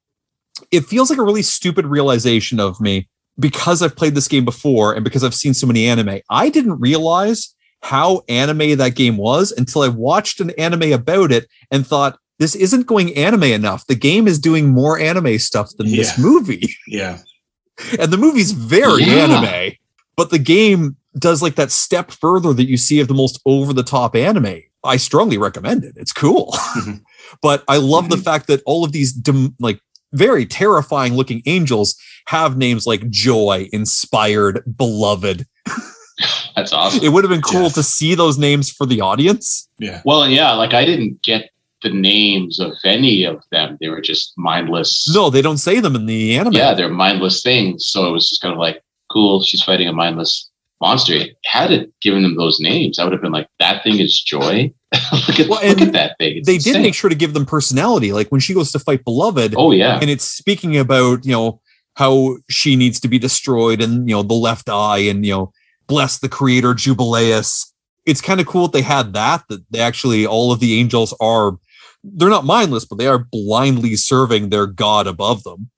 [0.72, 3.08] it feels like a really stupid realization of me
[3.40, 6.20] because I've played this game before and because I've seen so many anime.
[6.30, 11.48] I didn't realize how anime that game was until I watched an anime about it
[11.72, 13.88] and thought, this isn't going anime enough.
[13.88, 16.68] The game is doing more anime stuff than this movie.
[16.88, 17.20] Yeah.
[18.00, 19.26] And the movie's very Yeah.
[19.26, 19.74] anime,
[20.16, 23.74] but the game does like that step further that you see of the most over
[23.74, 24.62] the top anime.
[24.84, 25.94] I strongly recommend it.
[25.98, 26.52] It's cool.
[26.78, 27.02] Mhm.
[27.42, 29.80] but I love the fact that all of these dem- like
[30.14, 31.96] very terrifying looking angels
[32.28, 35.46] have names like joy, inspired, beloved.
[36.56, 37.04] That's awesome.
[37.04, 37.70] It would have been cool Yeah.
[37.70, 39.68] to see those names for the audience.
[39.80, 40.02] Yeah.
[40.06, 41.50] well, yeah, like I didn't get
[41.86, 43.78] the names of any of them.
[43.80, 45.08] They were just mindless.
[45.14, 46.54] No, they don't say them in the anime.
[46.54, 47.86] Yeah, they're mindless things.
[47.86, 50.50] So it was just kind of like, cool, she's fighting a mindless
[50.82, 51.20] monster.
[51.46, 54.74] Had it given them those names, I would have been like, that thing is joy.
[55.28, 56.38] look at Well, look at that thing.
[56.38, 58.12] It's they did make sure to give them personality.
[58.12, 60.00] Like when she goes to fight beloved, Oh yeah.
[60.02, 61.62] and it's speaking about you know
[61.96, 65.54] how she needs to be destroyed and you know the left eye and you know
[65.88, 67.72] bless the creator jubileus
[68.06, 71.14] it's kind of cool that they had that that they actually all of the angels
[71.20, 71.58] are
[72.16, 75.70] they're not mindless but they are blindly serving their god above them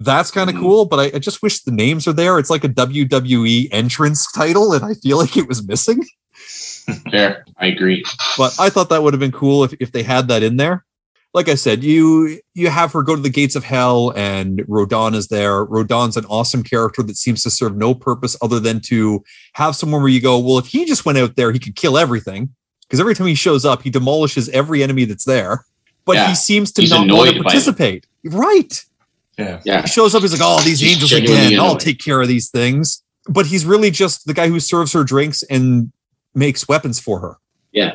[0.00, 0.60] that's kind of Mhm.
[0.60, 4.30] cool but I, I just wish the names are there it's like a wwe entrance
[4.32, 6.04] title and i feel like it was missing
[7.12, 7.44] Fair.
[7.58, 8.04] I agree.
[8.36, 10.84] but I thought that would have been cool if, if they had that in there.
[11.32, 15.14] Like I said, you you have her go to the gates of hell, and Rodin
[15.14, 15.64] is there.
[15.64, 19.22] Rodin's an awesome character that seems to serve no purpose other than to
[19.54, 21.96] have someone where you go, well, if he just went out there, he could kill
[21.96, 22.50] everything.
[22.92, 25.64] Because every time he shows up, he demolishes every enemy that's there.
[26.04, 26.28] But Yeah.
[26.28, 28.06] he seems to He's not want to participate.
[28.22, 28.84] Right.
[29.38, 29.62] Yeah.
[29.64, 29.80] Yeah.
[29.80, 31.60] He shows up, he's like, oh, these He's angels genuinely again.
[31.60, 33.02] I'll take care of these things.
[33.30, 35.90] But he's really just the guy who serves her drinks and
[36.34, 37.38] makes weapons for her.
[37.72, 37.92] Yeah.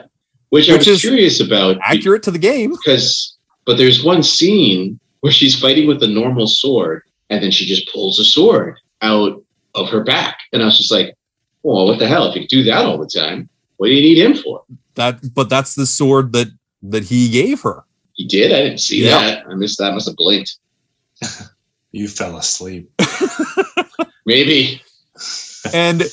[0.50, 2.72] Which, I Which was is curious about Accurate to the game.
[2.72, 7.68] because but there's one scene where she's fighting with a normal sword and then she
[7.68, 9.44] just pulls a sword out
[9.76, 10.40] of her back.
[10.54, 11.14] And I was just like,
[11.62, 12.30] well, what the hell?
[12.32, 14.64] If you do that all the time, what do you need him for?
[14.98, 16.48] That but that's the sword that
[16.84, 17.84] that he gave her.
[18.14, 18.52] He did.
[18.52, 19.20] I didn't see Yeah.
[19.20, 19.46] that.
[19.50, 19.94] I missed that.
[19.94, 20.58] Must have blinked.
[21.92, 22.92] You fell asleep.
[24.26, 24.82] Maybe.
[25.74, 26.04] And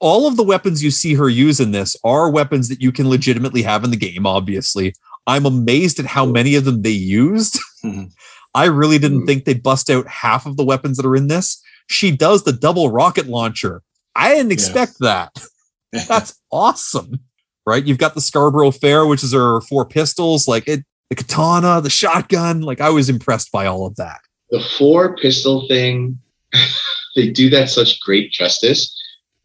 [0.00, 3.10] all of the weapons you see her use in this are weapons that you can
[3.10, 4.94] legitimately have in the game, obviously.
[5.26, 7.58] I'm amazed at how many of them they used.
[7.84, 8.10] Mhm.
[8.54, 9.26] I really didn't Mhm.
[9.26, 11.60] think they'd bust out half of the weapons that are in this.
[11.88, 13.82] She does the double rocket launcher.
[14.14, 15.32] I didn't expect that.
[16.08, 17.20] That's awesome.
[17.68, 17.84] Right?
[17.86, 21.90] You've got the Scarborough Fair, which is her four pistols, like it, the katana, the
[21.90, 22.62] shotgun.
[22.62, 24.20] Like I was impressed by all of that.
[24.50, 26.18] The four pistol thing,
[27.16, 28.94] they do that such great justice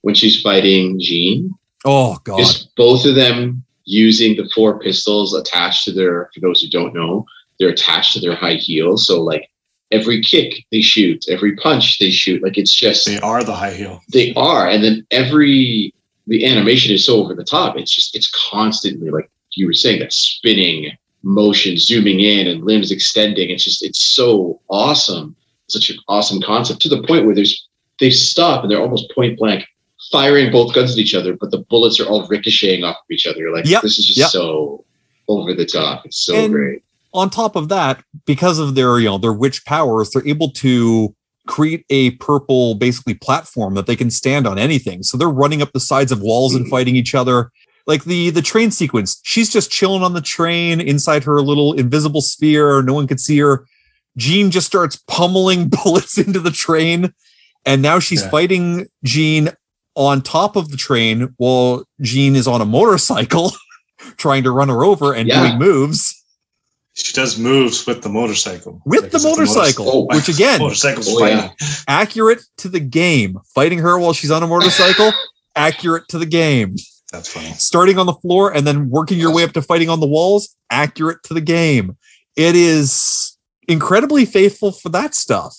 [0.02, 1.54] when she's fighting Jean.
[1.86, 2.40] Oh god.
[2.40, 6.94] Just both of them using the four pistols attached to their, for those who don't
[6.94, 7.26] know,
[7.60, 9.06] they're attached to their high heels.
[9.06, 9.50] So like
[9.92, 12.42] every kick they shoot, every punch they shoot.
[12.42, 14.02] Like it's just They are the high heel.
[14.12, 15.94] they are and then every
[16.28, 17.78] the animation is so over the top.
[17.78, 20.92] It's just it's constantly like you were saying that spinning
[21.24, 23.50] motion zooming in and limbs extending.
[23.50, 25.36] It's just it's so awesome.
[25.68, 27.68] Such an awesome concept to the point where there's
[28.00, 29.66] they stop and they're almost point blank
[30.12, 33.26] firing both guns at each other but the bullets are all ricocheting off of each
[33.28, 33.52] other.
[33.52, 34.30] Like Yep, this is just yep.
[34.30, 34.84] so
[35.30, 36.06] over the top.
[36.06, 36.84] It's so And- great.
[37.14, 41.16] on top of that, because of their, you know, their witch powers, they're able to
[41.48, 45.04] create a purple basically platform that they can stand on anything.
[45.04, 46.70] So they're running up the sides of walls and Mhm.
[46.70, 47.52] fighting each other.
[47.86, 52.22] Like the the train sequence, she's just chilling on the train inside her little invisible
[52.22, 52.82] sphere.
[52.82, 53.66] No one could see her.
[54.16, 57.14] Jean just starts pummeling bullets into the train.
[57.66, 58.30] And now she's Yeah.
[58.30, 59.50] fighting Jean
[59.96, 63.54] on top of the train while Jean is on a motorcycle
[64.18, 65.42] trying to run her over and Yeah.
[65.48, 66.23] doing moves
[66.96, 68.82] She does moves with the motorcycle.
[68.86, 71.38] with Like, the it's just motorcycle, Oh, which again, Motorcycle's Oh, fighting.
[71.40, 71.68] yeah.
[71.88, 73.40] accurate to the game.
[73.56, 75.12] Fighting her while she's on a motorcycle,
[75.56, 76.76] accurate to the game.
[77.12, 77.54] That's funny.
[77.58, 80.56] Starting on the floor and then working your way up to fighting on the walls,
[80.70, 81.98] accurate to the game.
[82.36, 85.56] It is incredibly faithful for that stuff.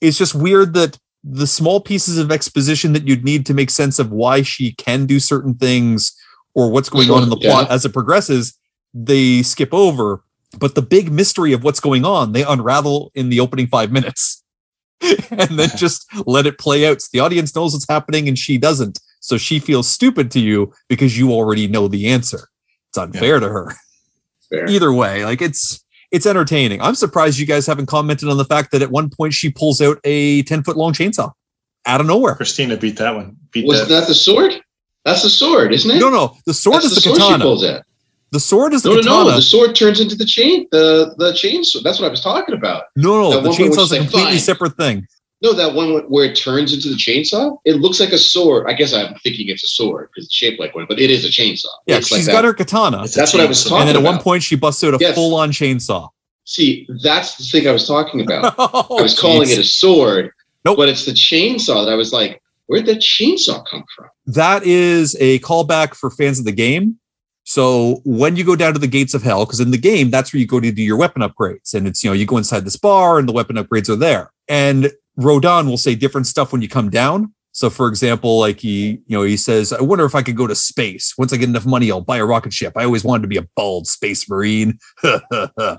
[0.00, 3.98] It's just weird that the small pieces of exposition that you'd need to make sense
[3.98, 6.12] of why she can do certain things
[6.54, 7.74] or what's going on in the plot Yeah.
[7.74, 8.54] as it progresses,
[8.94, 10.22] they skip over.
[10.58, 14.42] But the big mystery of what's going on, they unravel in the opening five minutes
[15.30, 17.00] and then just let it play out.
[17.00, 19.00] So the audience knows what's happening and she doesn't.
[19.20, 22.48] So she feels stupid to you because you already know the answer.
[22.90, 23.74] It's unfair to her.
[24.50, 24.68] fair.
[24.68, 26.82] Either way, like it's it's entertaining.
[26.82, 29.80] I'm surprised you guys haven't commented on the fact that at one point she pulls
[29.80, 31.32] out a 10 foot long chainsaw
[31.86, 32.34] out of nowhere.
[32.34, 33.36] Christina beat that one.
[33.50, 34.00] Beat wasn't that.
[34.00, 34.60] that the sword
[35.04, 37.84] that's the sword isn't it No, no, the sword That's is the, sword she katana.
[38.32, 39.24] The sword is the No, no, katana.
[39.30, 39.36] no.
[39.36, 40.66] The sword turns into the chain.
[40.72, 41.62] The the chain.
[41.64, 41.84] sword.
[41.84, 42.84] That's what I was talking about.
[42.96, 45.06] no, no, the chainsaw is a completely separate thing.
[45.42, 47.58] No, that one where it turns into the chainsaw.
[47.64, 48.66] It looks like a sword.
[48.70, 51.24] I guess I'm thinking it's a sword because it's shaped like one, but it is
[51.24, 51.66] a chainsaw.
[51.86, 52.48] Yeah, It's she's like got that.
[52.48, 53.02] her katana.
[53.04, 53.68] It's That's what I was chainsaw.
[53.70, 55.14] talking And then at one point she busts out a Yes.
[55.16, 56.08] full on chainsaw.
[56.44, 58.54] See, that's the thing I was talking about.
[58.58, 59.52] Oh, I was calling jeez.
[59.52, 60.30] it a sword,
[60.64, 60.76] Nope.
[60.76, 64.06] but it's the chainsaw that I was like, where'd that chainsaw come from?
[64.26, 66.98] that is a callback for fans of the game.
[67.44, 70.32] So when you go down to the gates of hell, because in the game, that's
[70.32, 71.74] where you go to do your weapon upgrades.
[71.74, 74.32] And it's, you know, you go inside this bar and the weapon upgrades are there.
[74.48, 77.34] And Rodin will say different stuff when you come down.
[77.52, 80.46] So for example, like he, you know, he says, I wonder if I could go
[80.46, 81.14] to space.
[81.18, 82.72] Once I get enough money, I'll buy a rocket ship.
[82.76, 84.78] I always wanted to be a bald space marine.
[85.02, 85.78] and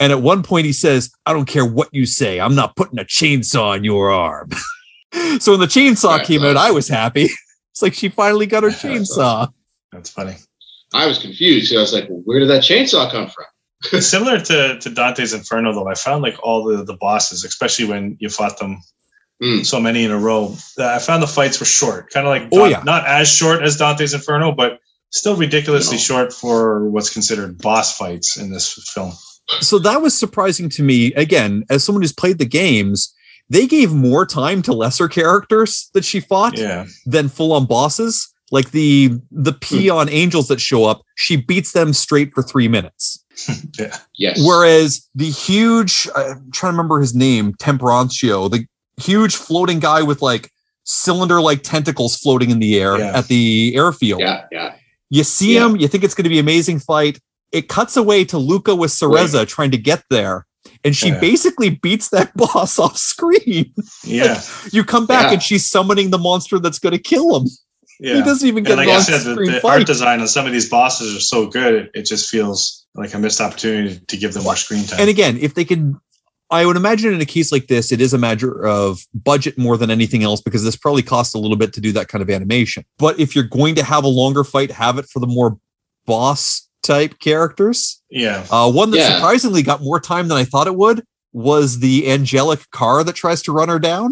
[0.00, 2.40] at one point he says, I don't care what you say.
[2.40, 4.50] I'm not putting a chainsaw on your arm.
[5.38, 6.56] so when the chainsaw Right, came out.
[6.56, 7.28] I was happy.
[7.72, 9.50] It's like she finally got her chainsaw.
[9.92, 10.36] That's funny.
[10.94, 11.74] I was confused.
[11.74, 14.00] I was like, well, where did that chainsaw come from?
[14.00, 18.16] Similar to, to Dante's Inferno, though, I found like all the, the bosses, especially when
[18.20, 18.78] you fought them
[19.42, 19.66] Mm.
[19.66, 22.10] so many in a row, that I found the fights were short.
[22.10, 22.82] Kind of like Oh, Dan- yeah.
[22.84, 24.78] not as short as Dante's Inferno, but
[25.10, 26.00] still ridiculously No.
[26.00, 29.12] short for what's considered boss fights in this film.
[29.60, 31.12] So that was surprising to me.
[31.14, 33.12] Again, as someone who's played the games,
[33.50, 36.86] they gave more time to lesser characters that she fought Yeah.
[37.04, 38.31] than full on bosses.
[38.52, 40.14] Like the the peon hmm.
[40.14, 43.18] angels that show up, she beats them straight for three minutes.
[43.78, 43.96] Yeah.
[44.16, 44.40] Yes.
[44.46, 48.66] Whereas the huge, uh, I'm trying to remember his name, Temperantia, the
[49.02, 50.50] huge floating guy with like
[50.84, 53.16] cylinder like tentacles floating in the air Yeah.
[53.18, 54.20] at the airfield.
[54.20, 54.74] yeah, yeah.
[55.08, 55.66] You see Yeah.
[55.66, 57.18] him, you think it's going to be an amazing fight.
[57.50, 60.46] It cuts away to Luca with Cereza trying to get there.
[60.84, 61.18] And she Yeah.
[61.18, 63.72] basically beats that boss off screen.
[64.04, 64.40] Yeah.
[64.72, 65.32] You come back Yeah.
[65.32, 67.48] and she's summoning the monster that's going to kill him.
[68.02, 68.16] Yeah.
[68.16, 70.44] He doesn't even get and like an I said, the, the art design on some
[70.44, 74.16] of these bosses are so good, it, it just feels like a missed opportunity to
[74.16, 74.98] give them more screen time.
[75.00, 75.94] And again, if they could,
[76.50, 79.76] I would imagine in a case like this, it is a matter of budget more
[79.76, 82.28] than anything else because this probably costs a little bit to do that kind of
[82.28, 82.84] animation.
[82.98, 85.56] But if you're going to have a longer fight, have it for the more
[86.04, 88.02] boss type characters.
[88.10, 88.44] Yeah.
[88.50, 89.14] Uh, one that Yeah.
[89.14, 93.42] surprisingly got more time than I thought it would was the angelic car that tries
[93.42, 94.10] to run her down.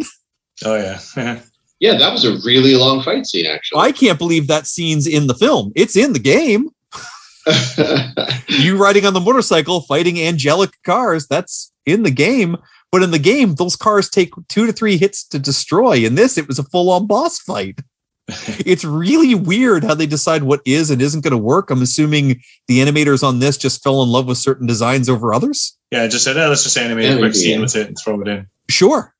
[0.64, 1.40] Oh yeah.
[1.80, 3.80] Yeah, that was a really long fight scene, actually.
[3.80, 5.72] I can't believe that scene's in the film.
[5.74, 6.68] It's in the game.
[8.48, 12.56] You riding on the motorcycle fighting angelic cars, that's in the game.
[12.92, 15.98] But in the game, those cars take two to three hits to destroy.
[15.98, 17.78] In this, it was a full on boss fight.
[18.28, 21.70] it's really weird how they decide what is and isn't going to work.
[21.70, 25.78] I'm assuming the animators on this just fell in love with certain designs over others.
[25.90, 26.06] yeah.
[26.08, 27.60] Just said, oh, let's just animate Yeah, a quick scene yeah.
[27.60, 28.46] with it and throw it in.
[28.68, 29.14] Sure.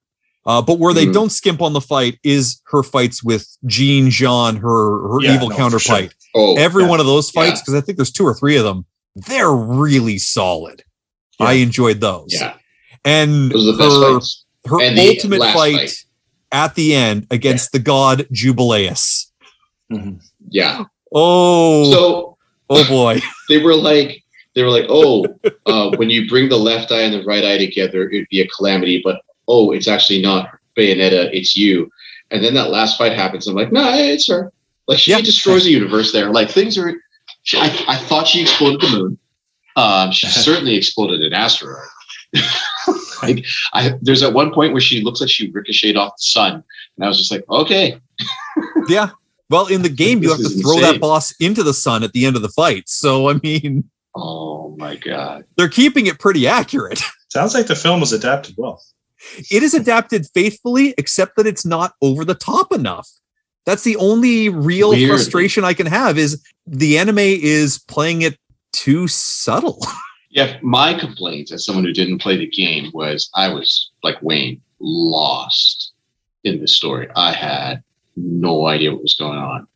[0.47, 1.13] Uh, but where they Mhm.
[1.13, 5.51] don't skimp on the fight is her fights with Jeanne Jeanne, her her Yeah, evil
[5.51, 6.15] no, counterpart.
[6.35, 6.89] oh, Every yeah.
[6.89, 7.63] one of those fights, Yeah.
[7.63, 10.83] because I think there's two or three of them, they're really solid.
[11.39, 12.29] I enjoyed those.
[12.33, 12.55] yeah,
[13.05, 13.79] And those are the
[14.19, 15.95] best her, her And ultimate fight, fight.
[16.53, 19.31] at the end against the god Jubileus.
[20.51, 20.85] Yeah.
[21.13, 22.37] Oh, So
[22.71, 23.21] oh boy.
[23.49, 24.23] they were like,
[24.55, 25.27] they were like, oh,
[25.67, 28.47] uh, when you bring the left eye and the right eye together, it'd be a
[28.49, 29.01] calamity.
[29.03, 31.91] But oh, it's actually not Bayonetta, it's you.
[32.31, 33.49] And then that last fight happens.
[33.49, 34.53] I'm like, no, nah, it's her.
[34.87, 35.21] Like she Yeah.
[35.21, 36.31] destroys the universe there.
[36.31, 36.95] Like things are.
[37.43, 39.19] She, I, I thought she exploded the moon.
[39.77, 41.89] Um, she certainly exploded an asteroid.
[43.23, 46.53] like I, there's at one point where she looks like she ricocheted off the sun,
[46.97, 47.99] and I was just like, okay,
[48.89, 49.11] yeah.
[49.49, 52.13] Well, in the game, you have to is throw that boss into the sun at
[52.13, 52.89] the end of the fight.
[52.89, 57.01] So, I mean, oh my god, they're keeping it pretty accurate.
[57.31, 58.81] Sounds like the film was adapted well.
[59.51, 63.09] It is adapted faithfully, except that it's not over the top enough.
[63.67, 65.09] That's the only real Weird.
[65.11, 68.39] frustration I can have is the anime is playing it
[68.73, 69.85] too subtle.
[70.33, 74.61] Yeah, my complaint as someone who didn't play the game was I was like Wayne,
[74.79, 75.93] lost
[76.45, 77.09] in the story.
[77.17, 77.83] I had
[78.17, 79.67] no idea what was going on.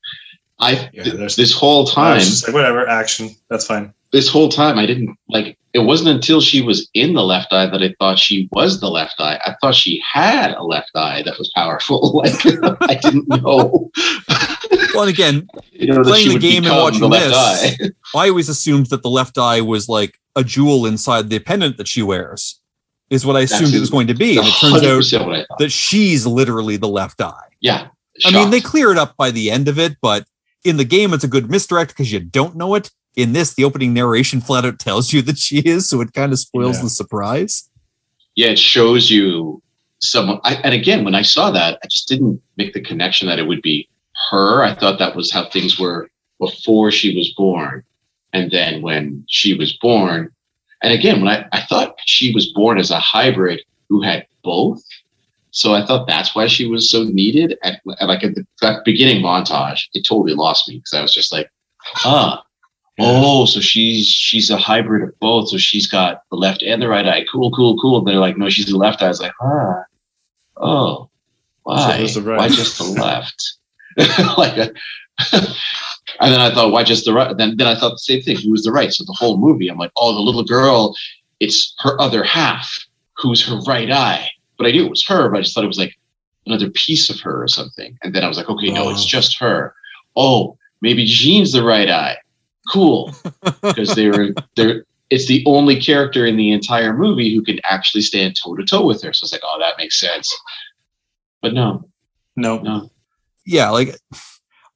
[0.61, 3.31] I Yeah, th- this whole I time, was just like, whatever, action.
[3.51, 3.93] That's fine.
[4.13, 5.59] this whole time, I didn't like.
[5.75, 8.89] It wasn't until she was in the left eye that I thought she was the
[8.89, 9.41] left eye.
[9.45, 12.23] I thought she had a left eye that was powerful.
[12.25, 12.47] Like
[12.91, 13.91] I didn't know.
[14.95, 17.91] well, and again, you know, Playing the game and watching left this, eye.
[18.19, 21.89] I always assumed that the left eye was like a jewel inside the pendant that
[21.89, 22.61] she wears,
[23.11, 24.39] is what I assumed it was going to be.
[24.39, 25.59] And it turns out 100% what I thought.
[25.59, 27.49] that she's literally the left eye.
[27.61, 27.89] Yeah.
[28.25, 30.25] I mean, they clear it up by the end of it, but
[30.65, 32.91] in the game, it's a good misdirect because you don't know it.
[33.17, 36.33] In this, the opening narration flat out tells you that she is, so it kind
[36.33, 36.83] of spoils Yeah.
[36.85, 37.69] the surprise.
[38.37, 39.63] yeah, it shows you
[40.01, 40.41] someone.
[40.45, 43.47] I, and again, when I saw that, I just didn't make the connection that it
[43.47, 43.89] would be
[44.31, 44.63] her.
[44.63, 46.09] I thought that was how things were
[46.41, 47.85] before she was born.
[48.33, 50.31] And then when she was born,
[50.83, 54.83] and again, when I, I thought she was born as a hybrid who had both.
[55.53, 57.57] So I thought that's why she was so needed.
[57.63, 61.33] At, at like at the beginning montage, it totally lost me because I was just
[61.33, 61.49] like,
[62.05, 62.43] ah,
[63.01, 65.49] oh, so she's she's a hybrid of both.
[65.49, 67.25] So she's got the left and the right eye.
[67.31, 67.99] Cool, cool, cool.
[67.99, 69.07] And they're like, no, she's the left eye.
[69.07, 69.85] I was like, ah,
[70.59, 71.11] oh,
[71.65, 71.99] why?
[72.07, 72.39] the right.
[72.39, 73.55] Why just the left?
[74.39, 74.57] like,
[76.21, 77.37] and then I thought, why just the right?
[77.37, 78.37] Then then I thought the same thing.
[78.37, 78.93] Who was the right?
[78.93, 80.95] So the whole movie, I'm like, oh, the little girl,
[81.41, 82.73] it's her other half,
[83.17, 84.29] who's her right eye.
[84.59, 85.95] But I knew it was her, but I just thought it was like
[86.47, 87.99] another piece of her or something.
[88.03, 89.09] And then I was like, okay, no, it's Oh.
[89.09, 89.75] just her.
[90.17, 92.17] Oh, maybe Jeanne's the right eye.
[92.73, 93.15] Cool,
[93.63, 94.85] because they were they're.
[95.11, 98.85] It's the only character in the entire movie who can actually stand toe to toe
[98.85, 99.13] with her.
[99.13, 100.35] So it's like, oh, that makes sense.
[101.43, 101.85] But no,
[102.37, 102.59] No.
[102.61, 102.91] no.
[103.47, 103.97] Yeah, like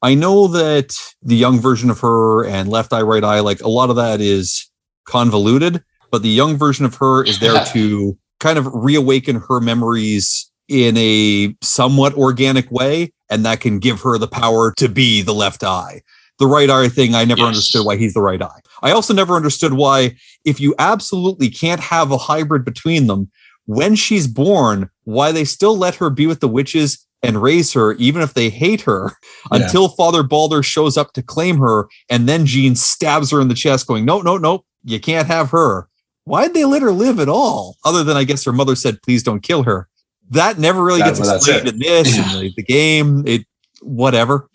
[0.03, 3.68] I know that the young version of her and left eye, right eye, like a
[3.68, 4.70] lot of that is
[5.07, 10.51] convoluted, but the young version of her is there to kind of reawaken her memories
[10.68, 15.34] in a somewhat organic way, and that can give her the power to be the
[15.34, 16.03] left eye.
[16.39, 17.49] The right eye thing, I never Yes.
[17.49, 18.61] understood why he's the right eye.
[18.82, 23.30] I also never understood why, if you absolutely can't have a hybrid between them,
[23.66, 27.95] when she's born, why they still let her be with the witches and raise her,
[27.95, 29.12] even if they hate her,
[29.53, 29.59] Yeah.
[29.62, 33.55] until Father Balder shows up to claim her, and then Jeanne stabs her in the
[33.55, 35.89] chest, going, No, no, no, you can't have her.
[36.24, 37.76] Why'd they let her live at all?
[37.84, 39.89] Other than I guess her mother said, please don't kill her.
[40.30, 42.30] That never really That- gets well, explained in this Yeah.
[42.32, 43.24] and the, the game.
[43.26, 43.45] It
[43.80, 44.49] whatever.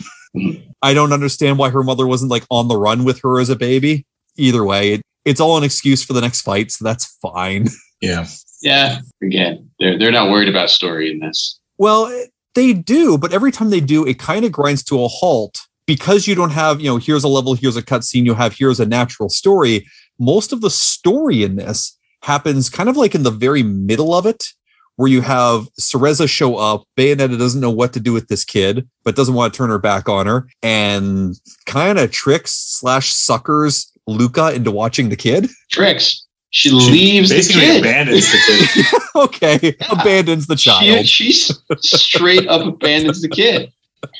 [0.81, 3.55] I don't understand why her mother wasn't like on the run with her as a
[3.55, 4.05] baby.
[4.35, 7.67] Either way, it, it's all an excuse for the next fight, so that's fine.
[8.01, 8.27] Yeah.
[8.61, 8.99] Yeah.
[9.23, 11.57] Again, they're they're not worried about story in this.
[11.77, 12.11] Well,
[12.53, 16.27] they do, but every time they do, it kind of grinds to a halt because
[16.27, 18.85] you don't have, you know, here's a level, here's a cutscene, you have here's a
[18.85, 19.87] natural story.
[20.19, 24.25] Most of the story in this happens kind of like in the very middle of
[24.25, 24.47] it,
[24.95, 26.83] where you have Cereza show up.
[26.97, 29.79] Bayonetta doesn't know what to do with this kid, but doesn't want to turn her
[29.79, 31.35] back on her, and
[31.65, 35.47] kind of tricks slash suckers Luka into watching the kid.
[35.71, 36.25] Tricks.
[36.51, 37.79] She, She leaves the basically kid.
[37.79, 38.85] abandons the kid.
[39.15, 41.07] okay, abandons the child.
[41.07, 43.71] She, she straight up abandons the kid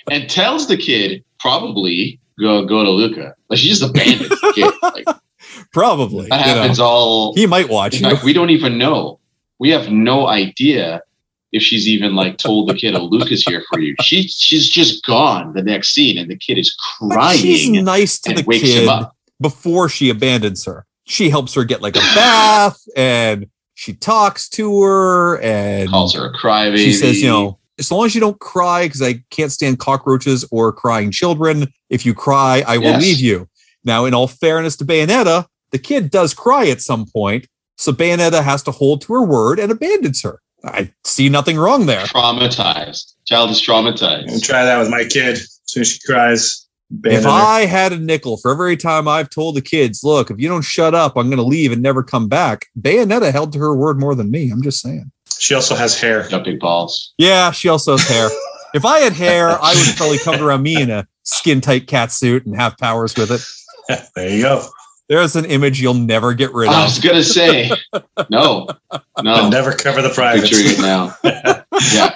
[0.10, 3.36] and tells the kid probably go go to Luka.
[3.50, 4.74] Like she just abandons the kid.
[4.82, 5.06] Like
[5.74, 6.28] Probably.
[6.30, 6.62] that you know.
[6.62, 7.36] happens all.
[7.36, 9.20] He might watch In fact, we don't even know.
[9.60, 11.02] We have no idea
[11.52, 15.06] if she's even like told the kid, "Oh, Luka's here for you." She she's just
[15.06, 15.54] gone.
[15.54, 18.90] The next scene, and the kid is But she's nice to the kid
[19.42, 20.86] before she abandons her.
[21.06, 26.28] She helps her get like a bath and she talks to her and Calls her
[26.28, 26.78] a crybaby.
[26.78, 30.46] she says, you know, as long as you don't cry, because I can't stand cockroaches
[30.52, 31.68] or crying children.
[31.90, 33.02] If you cry, I will Yes.
[33.02, 33.50] leave you.
[33.84, 37.48] Now, in all fairness to Bayonetta, the kid does cry at some point.
[37.78, 40.40] So Bayonetta has to hold to her word and abandons her.
[40.64, 42.06] I see nothing wrong there.
[42.06, 43.14] traumatized.
[43.26, 44.44] Child is And traumatized.
[44.44, 45.36] try that with my kid.
[45.38, 47.30] As soon as she cries, If abandon her.
[47.32, 50.62] I had a nickel for every time I've told the kids, look, if you don't
[50.62, 52.68] shut up, I'm going to leave and never come back.
[52.80, 54.50] Bayonetta held to her word more than me.
[54.52, 55.12] I'm just saying.
[55.40, 56.28] She also has hair.
[56.30, 57.14] Jumping balls.
[57.18, 58.30] Yeah, she also has hair.
[58.74, 62.12] if I had hair, I would probably come around me in a skin tight cat
[62.12, 63.42] suit and have powers with it.
[64.16, 64.66] there you go.
[65.14, 66.74] There's an image you'll never get rid of.
[66.76, 67.70] I was gonna say
[68.32, 69.48] no, But no.
[69.48, 70.50] never cover the privates.
[70.50, 71.16] Picturing it now.
[71.94, 72.16] yeah,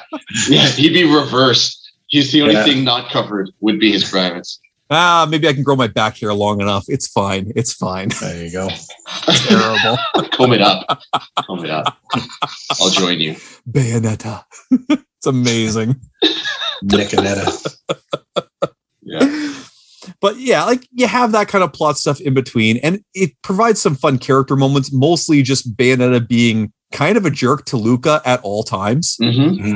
[0.50, 0.68] yeah.
[0.70, 1.92] He'd be reversed.
[2.08, 2.64] He's the only Yeah.
[2.64, 4.60] thing not covered would be his privates.
[4.90, 6.86] Ah, maybe I can grow my back hair long enough.
[6.88, 7.52] It's fine.
[7.56, 8.08] It's fine.
[8.20, 8.68] There you go.
[9.28, 9.98] Terrible.
[10.32, 11.00] Comb it up.
[11.46, 12.00] Comb it up.
[12.82, 13.36] I'll join you.
[13.70, 14.44] Bayonetta.
[14.72, 15.98] it's amazing.
[16.84, 17.76] Niconetta.
[19.04, 19.54] Yeah.
[20.20, 23.82] But yeah, like you have that kind of plot stuff in between, and it provides
[23.82, 28.40] some fun character moments, mostly just Bayonetta being kind of a jerk to Luka at
[28.44, 29.76] all times hmm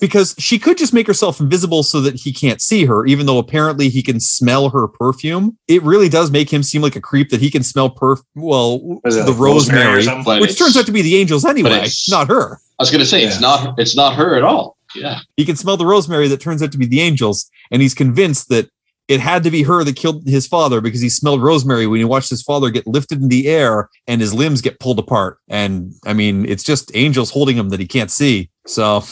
[0.00, 3.38] because she could just make herself invisible so that he can't see her, even though
[3.38, 5.56] apparently he can smell her perfume.
[5.68, 9.00] It really does make him seem like a creep that he can smell perf well
[9.04, 12.58] it the like rosemary rosemary, which turns out to be the angels anyway, not her.
[12.78, 13.78] I was gonna say it's not.
[13.78, 14.76] It's not her at all.
[14.94, 15.20] Yeah.
[15.36, 18.48] He can smell the rosemary that turns out to be the angels, and he's convinced
[18.48, 18.68] that
[19.10, 22.04] it had to be her that killed his father because he smelled rosemary when he
[22.04, 25.38] watched his father get lifted in the air and his limbs get pulled apart.
[25.48, 28.50] And I mean, it's just angels holding him that he can't see.
[28.68, 29.02] So,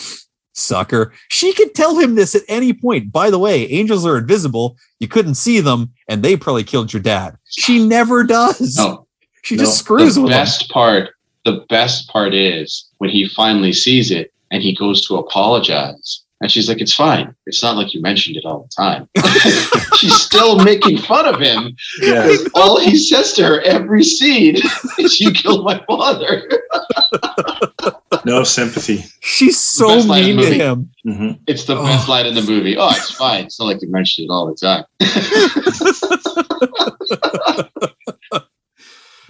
[0.55, 1.13] sucker.
[1.31, 3.11] She could tell him this at any point.
[3.11, 4.77] By the way, angels are invisible.
[5.01, 7.37] You couldn't see them, and they probably killed your dad.
[7.49, 8.77] She never does.
[8.77, 9.09] No.
[9.43, 9.65] she no.
[9.65, 10.39] just screws the with him.
[10.39, 11.11] best part.
[11.45, 16.23] The best part is when he finally sees it and he goes to apologize.
[16.41, 17.35] And she's like, "It's fine.
[17.47, 19.09] It's not like you mentioned it all the time."
[19.97, 21.75] she's still making fun of him.
[22.01, 22.33] Yeah.
[22.55, 24.57] All he says to her every scene
[24.99, 26.49] is, "You killed my father."
[28.25, 29.05] No sympathy.
[29.21, 30.59] She's so best line in mean to movie.
[30.59, 30.91] him.
[31.05, 31.85] hmm It's the Oh.
[31.85, 32.77] best line in the movie.
[32.77, 33.45] Oh, it's fine.
[33.45, 34.85] It's not like you mentioned it all the time.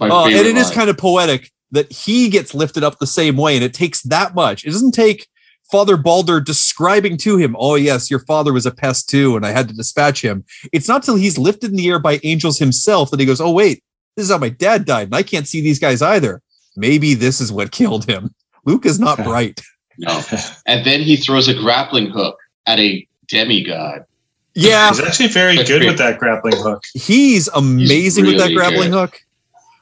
[0.01, 0.73] Oh, and favorite it is line.
[0.73, 4.33] kind of poetic that he gets lifted up the same way, and it takes that
[4.33, 4.63] much.
[4.65, 5.27] It doesn't take
[5.71, 9.51] Father Balder describing to him, "Oh yes, your father was a pest too, and I
[9.51, 13.11] had to dispatch him." It's not till he's lifted in the air by angels himself
[13.11, 13.83] that he goes, "Oh wait,
[14.15, 16.41] this is how my dad died, and I can't see these guys either.
[16.75, 18.33] Maybe this is what killed him."
[18.65, 19.61] Luke is not bright.
[19.97, 20.21] no.
[20.65, 24.05] And then he throws a grappling hook at a demigod.
[24.55, 26.83] Yeah, He's actually very good with that grappling hook.
[26.93, 28.97] he's amazing with that grappling good.
[28.99, 29.21] hook.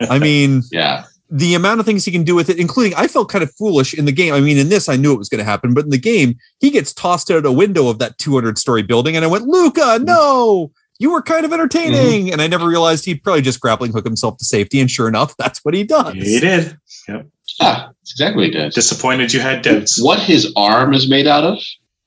[0.01, 1.05] I mean, Yeah.
[1.30, 3.93] The amount of things he can do with it, including I felt kind of foolish
[3.93, 4.34] in the game.
[4.34, 6.38] I mean, in this, I knew it was going to happen, but in the game,
[6.59, 9.82] he gets tossed out a window of that 200 story building, and I went, Luka,
[9.82, 10.05] mm-hmm.
[10.05, 12.25] no, you were kind of entertaining.
[12.25, 12.34] Mm-hmm.
[12.34, 14.80] And I never realized he'd probably just grappling hook himself to safety.
[14.80, 16.13] And sure enough, that's what he does.
[16.13, 16.78] He did.
[17.07, 17.23] Yeah.
[17.59, 18.73] That's exactly what he does.
[18.73, 20.01] Disappointed you had doubts.
[20.01, 21.59] what his arm is made out of.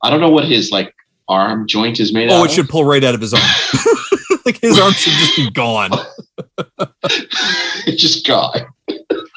[0.03, 0.95] I don't know what his like
[1.29, 3.43] arm joint is made oh, out Oh, it should pull right out of his arm.
[4.45, 5.91] like his arm should just be gone.
[7.87, 8.66] it's just gone.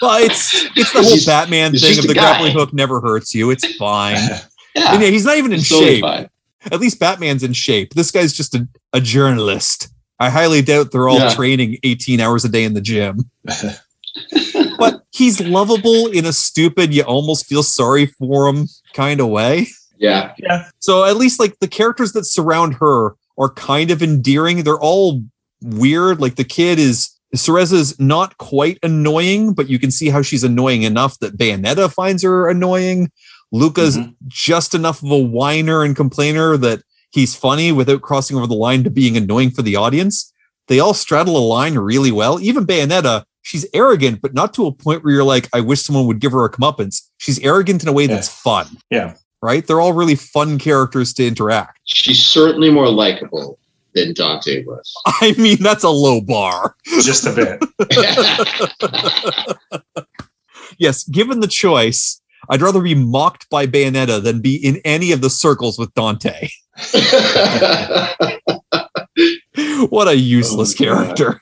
[0.03, 2.21] Well, it's it's the whole Batman thing of the guy.
[2.21, 3.49] grappling hook never hurts you.
[3.51, 4.17] It's fine.
[4.75, 4.93] Yeah.
[4.95, 6.01] And yeah, he's not even in it's totally shape.
[6.01, 6.29] fine.
[6.71, 7.93] At least Batman's in shape.
[7.93, 9.89] This guy's just a, a journalist.
[10.19, 11.29] I highly doubt they're all Yeah.
[11.31, 13.29] training 18 hours a day in the gym.
[14.79, 19.67] but he's lovable in a stupid, you almost feel sorry for him kind of way.
[19.99, 20.33] Yeah.
[20.39, 20.69] Yeah.
[20.79, 24.63] So at least like the characters that surround her are kind of endearing.
[24.63, 25.21] They're all
[25.61, 26.19] weird.
[26.19, 30.83] Like the kid is Cereza's not quite annoying, but you can see how she's annoying
[30.83, 33.09] enough that Bayonetta finds her annoying.
[33.51, 34.15] Luka's Mhm.
[34.27, 36.81] just enough of a whiner and complainer that
[37.11, 40.31] he's funny without crossing over the line to being annoying for the audience.
[40.67, 42.39] They all straddle a line really well.
[42.41, 46.07] Even Bayonetta, she's arrogant, but not to a point where you're like, I wish someone
[46.07, 47.01] would give her a comeuppance.
[47.17, 48.15] she's arrogant in a way Yeah.
[48.15, 48.67] that's fun.
[48.91, 49.13] Yeah.
[49.41, 49.65] Right?
[49.65, 51.79] They're all really fun characters to interact.
[51.85, 53.57] She's certainly more likable
[53.95, 54.91] than Dante was.
[55.05, 56.75] I mean, that's a low bar.
[57.01, 57.63] Just a bit.
[60.79, 62.19] Yes, given the choice,
[62.49, 66.49] I'd rather be mocked by Bayonetta than be in any of the circles with Dante.
[69.89, 71.41] what a useless Oh, character.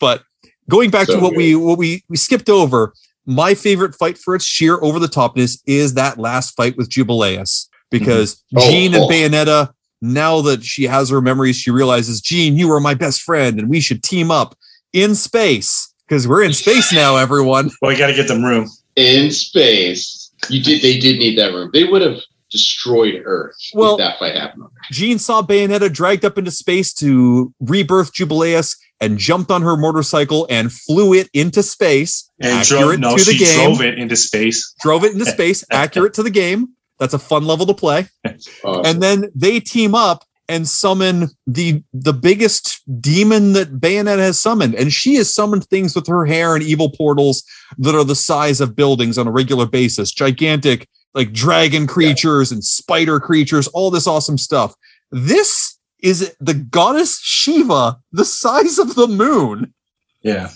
[0.00, 0.22] but
[0.68, 1.38] going back to what good.
[1.38, 2.92] we what we we skipped over,
[3.26, 7.68] my favorite fight for its sheer over the topness is that last fight with Jubileus
[7.90, 9.06] because Oh, Jeanne and oh.
[9.06, 9.10] oh.
[9.10, 9.72] Bayonetta.
[10.02, 13.68] Now that she has her memories, she realizes, Jeanne, you are my best friend, and
[13.68, 14.56] we should team up
[14.92, 17.16] in space because we're in space now.
[17.16, 18.68] Everyone, Well, we got to get them room.
[18.96, 20.82] In space, you did.
[20.82, 21.70] They did need that room.
[21.72, 22.18] They would have
[22.50, 24.64] destroyed Earth Well- if that fight happened.
[24.90, 30.46] Jeanne saw Bayonetta dragged up into space to rebirth Jubileus and jumped on her motorcycle
[30.50, 32.28] and flew it into space.
[32.40, 33.66] And accurate drove, no, to the she game.
[33.66, 34.74] drove it into space.
[34.80, 36.70] drove it into space, accurate to the game.
[37.00, 38.06] That's a fun level to play.
[38.64, 38.84] Awesome.
[38.86, 44.74] And then they team up and summon the the biggest demon that Bayonetta has summoned.
[44.74, 47.42] And she has summoned things with her hair and evil portals
[47.78, 50.12] that are the size of buildings on a regular basis.
[50.12, 54.74] Gigantic like dragon creatures and spider creatures, all this awesome stuff.
[55.10, 59.74] This is the goddess Sheba, the size of the moon,
[60.22, 60.50] Yeah.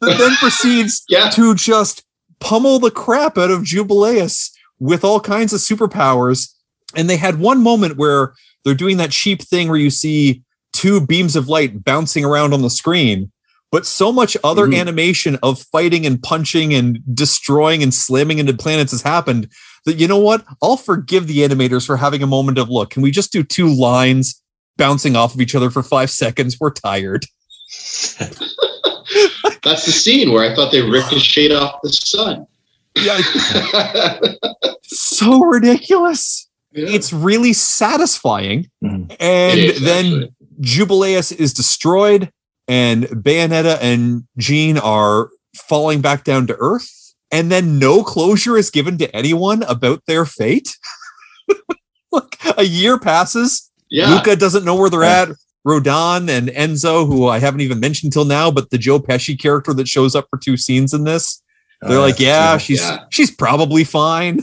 [0.00, 2.04] that then proceeds yeah, to just
[2.40, 6.54] pummel the crap out of Jubileus with all kinds of superpowers.
[6.96, 11.00] And they had one moment where they're doing that cheap thing where you see two
[11.04, 13.30] beams of light bouncing around on the screen,
[13.72, 14.78] but so much other Mhm.
[14.78, 19.48] animation of fighting and punching and destroying and slamming into planets has happened
[19.84, 20.44] that you know what?
[20.62, 22.90] I'll forgive the animators for having a moment of look.
[22.90, 24.40] Can we just do two lines
[24.76, 26.56] bouncing off of each other for five seconds?
[26.60, 27.26] We're tired.
[29.62, 32.46] that's the scene where I thought they ricocheted off the sun.
[32.94, 33.18] Yeah,
[34.82, 36.48] so ridiculous.
[36.72, 36.86] Yeah.
[36.90, 38.68] it's really satisfying.
[38.84, 39.14] Mhm.
[39.18, 40.30] And It is, then actually.
[40.60, 42.30] Jubileus is destroyed,
[42.68, 46.90] and Bayonetta and Jeanne are falling back down to Earth.
[47.30, 50.76] And then no closure is given to anyone about their fate.
[52.12, 53.70] like a year passes.
[53.90, 55.22] yeah, Luca doesn't know where they're Yeah.
[55.22, 55.36] at.
[55.64, 59.74] Rodin and Enzo, who I haven't even mentioned till now, but the Joe Pesci character
[59.74, 61.42] that shows up for two scenes in this,
[61.82, 62.98] they're Uh, like, yeah, she's Yeah.
[63.10, 64.40] she's probably fine,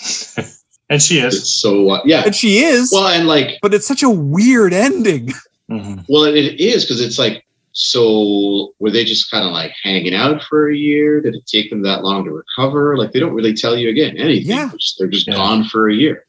[0.90, 1.34] and she is.
[1.36, 2.22] it's so uh, yeah.
[2.26, 2.90] and she is.
[2.92, 5.32] Well, and like, but it's such a weird ending.
[5.70, 6.02] Mhm.
[6.08, 10.42] well, it is because it's like, so were they just kind of like hanging out
[10.44, 11.20] for a year?
[11.20, 12.96] Did it take them that long to recover?
[12.96, 14.46] Like, they don't really tell you again anything.
[14.48, 14.68] Yeah.
[14.68, 15.34] They're just- They're just Yeah.
[15.34, 16.24] gone for a year,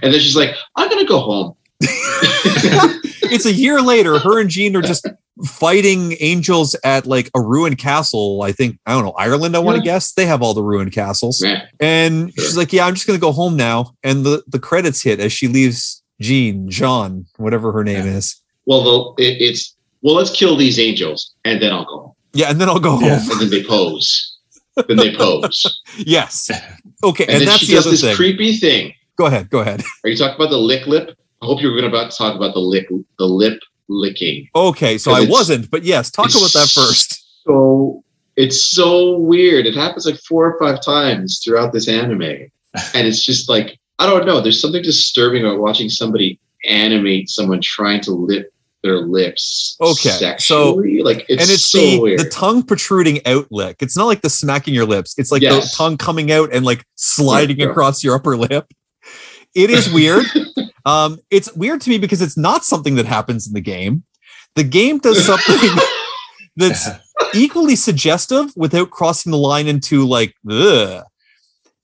[0.00, 1.54] and then she's like, I'm gonna go home.
[1.80, 4.18] it's a year later.
[4.20, 5.06] Her and Jeanne are just
[5.44, 8.42] fighting angels at like a ruined castle.
[8.42, 9.56] I think I don't know Ireland.
[9.56, 9.94] I want to Yeah.
[9.94, 11.42] guess they have all the ruined castles.
[11.42, 11.62] Yeah.
[11.80, 12.44] And Sure.
[12.44, 15.32] she's like, "Yeah, I'm just gonna go home now." And the the credits hit as
[15.32, 18.36] she leaves Jeanne, John, whatever her name is.
[18.66, 22.12] Well, the, it, it's well, let's kill these angels, and then I'll go home.
[22.32, 23.18] Yeah, and then I'll go Yeah.
[23.18, 23.30] home.
[23.32, 24.30] And then they pose.
[24.88, 26.50] then they pose, Yes.
[27.02, 28.16] Okay, and, and, then that's she the does other this thing.
[28.16, 28.92] creepy thing.
[29.16, 29.48] go ahead.
[29.50, 29.82] Go ahead.
[30.04, 31.16] Are you talking about the lick lip?
[31.42, 34.48] I hope you were going to about to talk about the lick, the lip licking.
[34.54, 37.20] Okay, so I wasn't, but yes, talk about that first.
[37.46, 38.02] So
[38.36, 39.66] it's so weird.
[39.66, 44.06] It happens like four or five times throughout this anime, and it's just like I
[44.06, 44.40] don't know.
[44.40, 48.50] There's something disturbing about watching somebody animate someone trying to lip
[48.82, 49.76] their lips.
[49.80, 52.20] Okay, so- like it's, and it's so the, weird.
[52.20, 53.76] the tongue protruding out lick.
[53.80, 55.14] It's not like the smacking your lips.
[55.18, 55.70] It's like Yes.
[55.70, 57.66] the tongue coming out and like sliding Yeah.
[57.66, 58.66] across your upper lip.
[59.54, 60.24] It is weird.
[60.84, 64.04] um, it's weird to me because it's not something that happens in the game.
[64.54, 65.70] The game does something
[66.56, 66.88] that's
[67.34, 71.04] equally suggestive without crossing the line into like, ugh.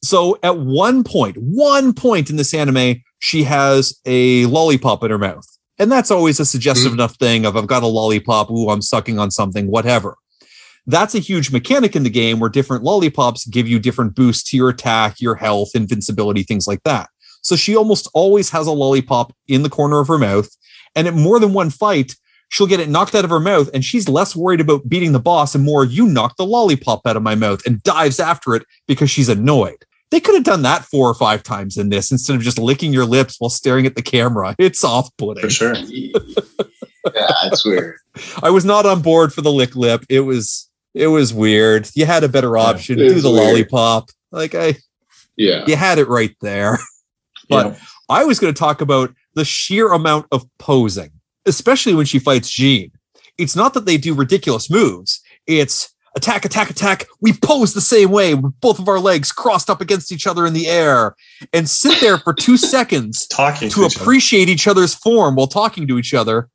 [0.02, 5.18] So at one point, one point in this anime, she has a lollipop in her
[5.18, 5.46] mouth.
[5.78, 9.18] And that's always a suggestive enough thing of I've got a lollipop, ooh, I'm sucking
[9.18, 10.16] on something, whatever.
[10.86, 14.56] That's a huge mechanic in the game where different lollipops give you different boosts to
[14.56, 17.08] your attack, your health, invincibility, things like that.
[17.42, 20.48] So she almost always has a lollipop in the corner of her mouth.
[20.94, 22.16] And at more than one fight,
[22.50, 25.20] she'll get it knocked out of her mouth and she's less worried about beating the
[25.20, 28.64] boss and more you knocked the lollipop out of my mouth and dives after it
[28.88, 29.76] because she's annoyed
[30.10, 32.92] they could have done that four or five times in this instead of just licking
[32.92, 35.74] your lips while staring at the camera it's off-putting for sure.
[37.14, 37.96] yeah, it's weird.
[38.42, 42.04] i was not on board for the lick lip it was it was weird you
[42.04, 43.44] had a better option it do the weird.
[43.44, 44.76] lollipop like i
[45.36, 45.64] Yeah.
[45.68, 46.78] you had it right there
[47.50, 47.76] But- Yeah.
[48.08, 51.10] I was going to talk about the sheer amount of posing,
[51.46, 52.90] especially when she fights Jeanne.
[53.38, 55.20] It's not that they do ridiculous moves.
[55.46, 57.06] It's attack, attack, attack.
[57.20, 60.44] We pose the same way with both of our legs crossed up against each other
[60.44, 61.14] in the air
[61.52, 64.02] and sit there for two seconds Talking to each other.
[64.02, 66.48] appreciate each other's form while talking to each other.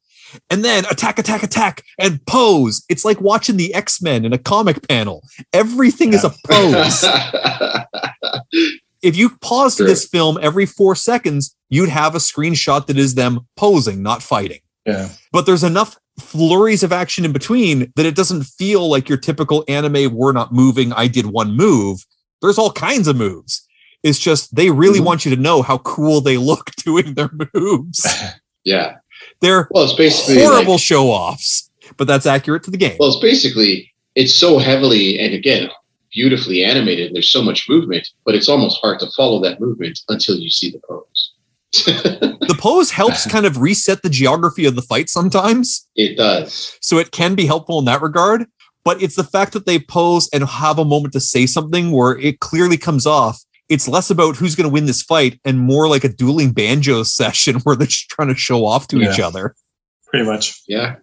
[0.49, 2.83] And then attack, attack, attack, and pose.
[2.89, 5.23] It's like watching the X Men in a comic panel.
[5.53, 7.05] Everything is a pose.
[9.05, 9.87] if you paused Sure.
[9.87, 14.59] this film every four seconds, you'd have a screenshot that is them posing, not fighting.
[14.85, 15.09] Yeah.
[15.31, 19.63] But there's enough flurries of action in between that it doesn't feel like your typical
[19.67, 22.05] anime, we're not moving, I did one move.
[22.41, 23.65] There's all kinds of moves.
[24.03, 25.03] It's just they really Mhm.
[25.05, 28.05] want you to know how cool they look doing their moves.
[28.63, 28.95] yeah.
[29.41, 32.95] They're Well, it's basically horrible like- show offs, but that's accurate to the game.
[32.99, 35.69] well, it's basically it's so heavily and again
[36.15, 37.13] beautifully animated.
[37.13, 40.71] There's so much movement, but it's almost hard to follow that movement until you see
[40.71, 41.33] the pose.
[41.85, 45.87] the pose helps kind of reset the geography of the fight sometimes.
[45.95, 46.77] it does.
[46.81, 48.45] So it can be helpful in that regard.
[48.85, 52.17] But it's the fact that they pose and have a moment to say something where
[52.19, 53.41] it clearly comes off.
[53.67, 57.01] It's less about who's going to win this fight and more like a dueling banjo
[57.19, 59.55] session where they're just trying to show off to each other.
[60.05, 60.61] Pretty much.
[60.67, 60.97] Yeah.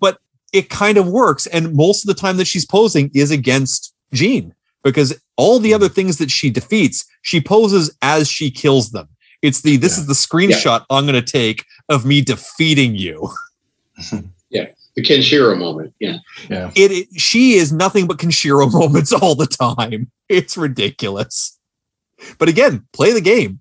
[0.00, 0.18] But
[0.52, 1.46] it kind of works.
[1.46, 5.88] And most of the time that she's posing is against Jeanne because all the other
[5.88, 5.94] mm.
[5.94, 9.08] things that she defeats, she poses as she kills them.
[9.42, 10.00] It's the this Yeah.
[10.02, 13.30] is the screenshot I'm going to take of me defeating you.
[14.52, 15.94] Yeah, the Kenshiro moment.
[16.00, 16.16] Yeah.
[16.48, 16.72] Yeah.
[16.74, 20.10] it, it- she is nothing but Kenshiro moments all the time.
[20.28, 21.56] It's ridiculous.
[22.36, 23.60] But again, play the game.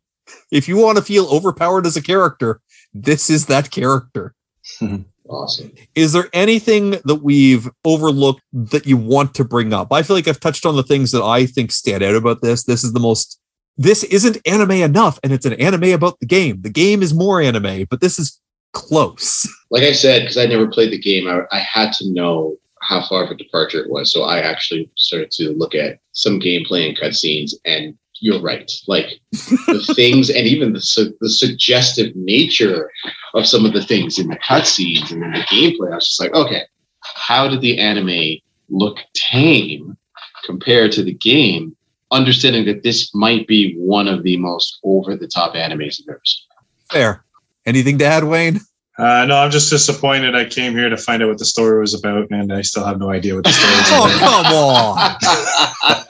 [0.51, 2.59] If you want to feel overpowered as a character,
[2.91, 4.33] this is that character.
[5.29, 5.71] Awesome.
[5.93, 9.93] Is there anything that we've overlooked that you want to bring up?
[9.93, 12.63] I feel like I've touched on the things that I think stand out about this.
[12.63, 13.39] This is the most
[13.79, 16.61] this isn't anime enough, and it's an anime about the game.
[16.61, 18.39] The game is more anime, but this is
[18.73, 19.47] close.
[19.71, 23.05] Like I said, because I never played the game, I, I had to know how
[23.07, 24.11] far of a departure it was.
[24.11, 28.71] So I actually started to look at some gameplay and cutscenes, and you're right.
[28.87, 32.91] Like the things, and even the su- the suggestive nature
[33.33, 35.91] of some of the things in the cutscenes and in the gameplay.
[35.91, 36.63] I was just like, okay,
[37.01, 38.37] how did the anime
[38.69, 39.97] look tame
[40.45, 41.75] compared to the game?
[42.11, 46.21] Understanding that this might be one of the most over the top animes I've ever
[46.23, 46.45] seen.
[46.91, 47.23] Fair.
[47.65, 48.61] Anything to add, Wayne?
[48.99, 50.35] Uh, no, I'm just disappointed.
[50.35, 52.99] I came here to find out what the story was about, and I still have
[52.99, 55.15] no idea what the story is Oh, come on.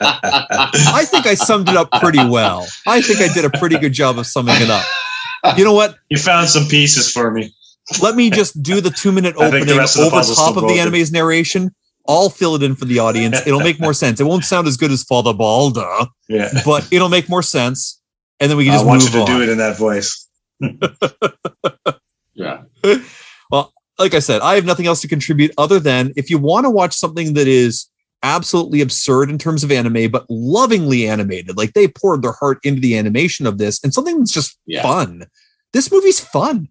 [0.92, 2.66] I think I summed it up pretty well.
[2.86, 4.84] I think I did a pretty good job of summing it up.
[5.56, 5.96] You know what?
[6.08, 7.54] You found some pieces for me.
[8.02, 10.48] Let me just do the two minute I think the opening the over puzzle's top
[10.50, 10.78] of the broken.
[10.80, 11.74] anime's narration.
[12.08, 13.38] I'll fill it in for the audience.
[13.46, 14.20] It'll make more sense.
[14.20, 15.86] It won't sound as good as Father Balder,
[16.28, 16.48] Yeah.
[16.64, 18.00] but it'll make more sense.
[18.40, 19.26] And then we can I just want you to on.
[19.26, 20.26] do it in that voice.
[22.34, 22.62] yeah.
[23.98, 26.70] like I said, I have nothing else to contribute other than if you want to
[26.70, 27.86] watch something that is
[28.22, 32.80] absolutely absurd in terms of anime, but lovingly animated, like they poured their heart into
[32.80, 34.82] the animation of this, and something that's just Yeah.
[34.82, 35.26] fun.
[35.72, 36.68] This movie's fun.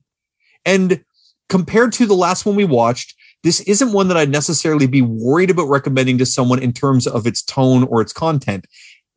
[0.66, 1.04] And
[1.48, 5.50] compared to the last one we watched, this isn't one that I'd necessarily be worried
[5.50, 8.66] about recommending to someone in terms of its tone or its content.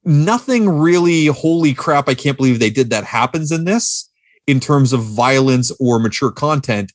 [0.04, 4.08] Nothing really, holy crap, I can't believe they did that happens in this
[4.46, 6.92] in terms of violence or mature content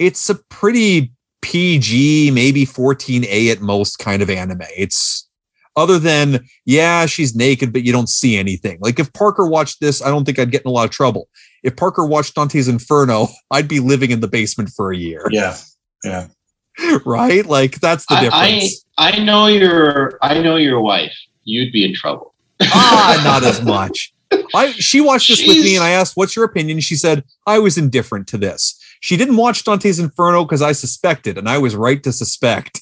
[0.00, 4.62] it's a pretty PG, maybe 14A at most kind of anime.
[4.76, 5.28] It's
[5.76, 8.78] other than, yeah, she's naked, but you don't see anything.
[8.80, 11.28] Like if Parker watched this, I don't think I'd get in a lot of trouble.
[11.62, 15.56] If Parker watched Dante's Inferno, I'd be living in the basement for a year, Yeah.
[16.02, 16.28] Yeah.
[17.04, 17.44] right?
[17.44, 18.84] Like that's the I, I difference.
[18.96, 21.14] I know your I know your wife.
[21.44, 22.34] You'd be in trouble.
[22.62, 24.14] ah, not as much.
[24.54, 27.58] I she watched this with me and I asked, "What's your opinion?" She said, "I
[27.58, 31.74] was indifferent to this." She didn't watch Dante's Inferno because I suspected, and I was
[31.74, 32.80] right to suspect.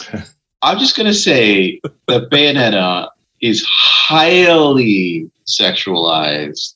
[0.62, 3.08] I'm just gonna say that Bayonetta
[3.40, 6.74] is highly sexualized,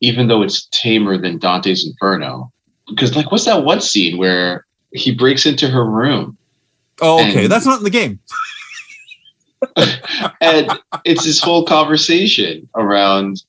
[0.00, 2.52] even though it's tamer than Dante's Inferno.
[2.88, 6.36] Because like, what's that one scene where he breaks into her room
[7.00, 8.20] Oh, okay, that's not in the game.
[10.40, 10.70] and
[11.04, 13.42] it's this whole conversation around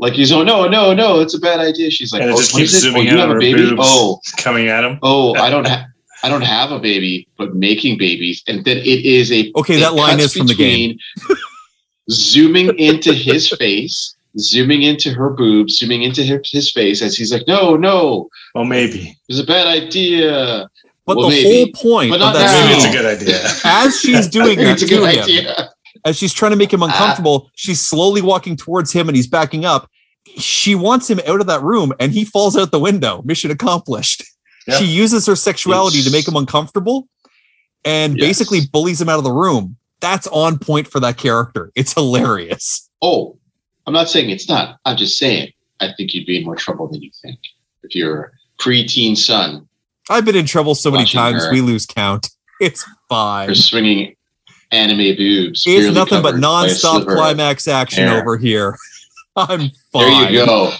[0.00, 1.90] like he's oh no no no it's a bad idea.
[1.90, 2.88] She's like And it oh, just keeps is it?
[2.88, 3.80] Oh, zooming oh, you have a her baby boobs.
[3.84, 4.98] oh Coming at him.
[5.02, 5.86] oh I don't have.
[6.22, 9.94] I don't have a baby, but making babies, and then it is a Okay, that
[9.94, 10.98] line is from the game.
[11.18, 11.38] between
[12.10, 17.32] zooming into his face, zooming into her boobs, zooming into his, his face as he's
[17.32, 19.16] like, "No, no, Well, maybe.
[19.28, 20.68] it's a bad idea."
[21.06, 21.72] But Well, the maybe.
[21.72, 22.66] whole point But of not that.
[22.68, 23.40] Maybe it's a good idea.
[23.64, 25.70] as she's doing that it's a to good him, idea.
[26.04, 26.86] As she's trying to make him ah.
[26.86, 29.88] uncomfortable, she's slowly walking towards him and he's backing up.
[30.36, 33.22] She wants him out of that room and he falls out the window.
[33.24, 34.24] Mission accomplished.
[34.66, 34.76] Yeah.
[34.76, 37.08] She uses her sexuality to make him uncomfortable.
[37.82, 38.26] and Yes.
[38.26, 39.76] basically bullies him out of the room.
[40.00, 41.72] That's on point for that character.
[41.74, 42.90] It's hilarious.
[43.00, 43.38] Oh,
[43.86, 44.78] I'm not saying it's not.
[44.84, 47.38] I'm just saying I think you'd be in more trouble than you think
[47.82, 49.66] if your preteen son
[50.10, 51.52] I've been in trouble so many times her.
[51.52, 52.28] we lose count.
[52.60, 53.48] It's fine.
[53.48, 54.14] are swinging
[54.72, 55.64] anime boobs.
[55.66, 58.20] It's nothing but covered by a non-stop climax action hair.
[58.20, 58.76] over here.
[59.36, 60.32] I'm fine.
[60.32, 60.72] There you go.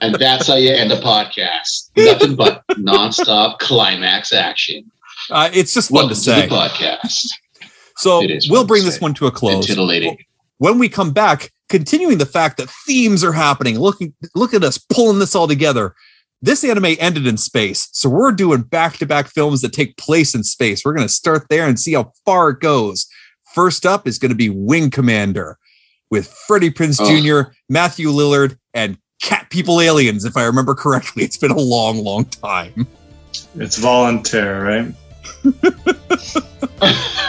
[0.00, 1.90] and that's how you end a podcast.
[1.96, 4.90] Nothing but nonstop climax action.
[5.30, 6.48] Uh, it's just fun to to, say.
[6.48, 7.28] podcast.
[7.96, 9.66] So we'll bring this one to a close.
[9.66, 10.18] titillating.
[10.58, 14.78] When we come back, continuing the fact that themes are happening, looking look at us
[14.78, 15.94] pulling this all together.
[16.40, 20.84] This anime ended in space, so we're doing back-to-back films that take place in space.
[20.84, 23.08] We're going to start there and see how far it goes.
[23.58, 25.58] First up is going to be Wing Commander
[26.12, 27.44] with Freddie Prinze Oh.
[27.44, 31.24] Jr., Matthew Lillard, and Cat People Aliens, if I remember correctly.
[31.24, 32.86] It's been a long, long time.
[33.56, 34.94] It's volunteer, right?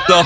[0.07, 0.21] So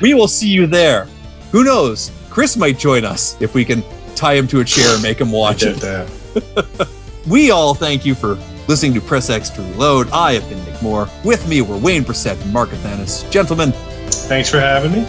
[0.00, 1.06] we will see you there.
[1.52, 2.10] Who knows?
[2.30, 3.82] Chris might join us if we can
[4.14, 5.76] tie him to a chair and make him watch it.
[5.82, 6.88] that.
[7.26, 10.08] We all thank you for listening to Press X to Reload.
[10.12, 11.10] I have been Nick Moore.
[11.26, 13.30] With me were Wayne Brissett and Mark Athanas.
[13.30, 13.70] Gentlemen,
[14.10, 15.00] Thanks for having me.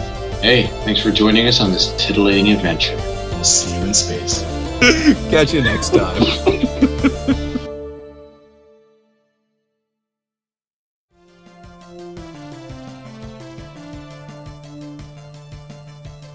[0.42, 2.96] Hey, thanks for joining us on this titillating adventure.
[2.96, 4.42] We'll see you in space.
[5.30, 6.22] catch you next time.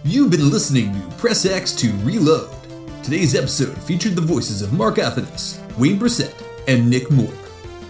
[0.05, 2.51] You've been listening to Press X to Reload.
[3.03, 6.35] Today's episode featured the voices of Mark Athanas, Wayne Brissett,
[6.69, 7.33] and Nick Moore.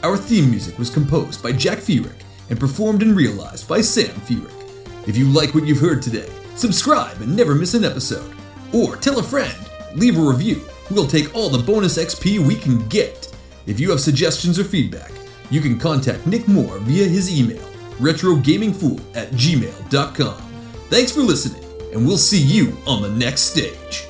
[0.05, 4.64] Our theme music was composed by Jack Fierick and performed and realized by Sam Fierick.
[5.07, 8.35] If you like what you've heard today, subscribe and never miss an episode.
[8.73, 9.55] Or tell a friend,
[9.95, 10.63] leave a review.
[10.91, 13.31] We'll take all the bonus XP we can get.
[13.67, 15.13] If you have suggestions or feedback,
[15.51, 17.63] you can contact Nick Moore via his email,
[17.99, 20.43] retrogamingfool at gmail.com.
[20.89, 24.07] Thanks for listening, and we'll see you on the next stage.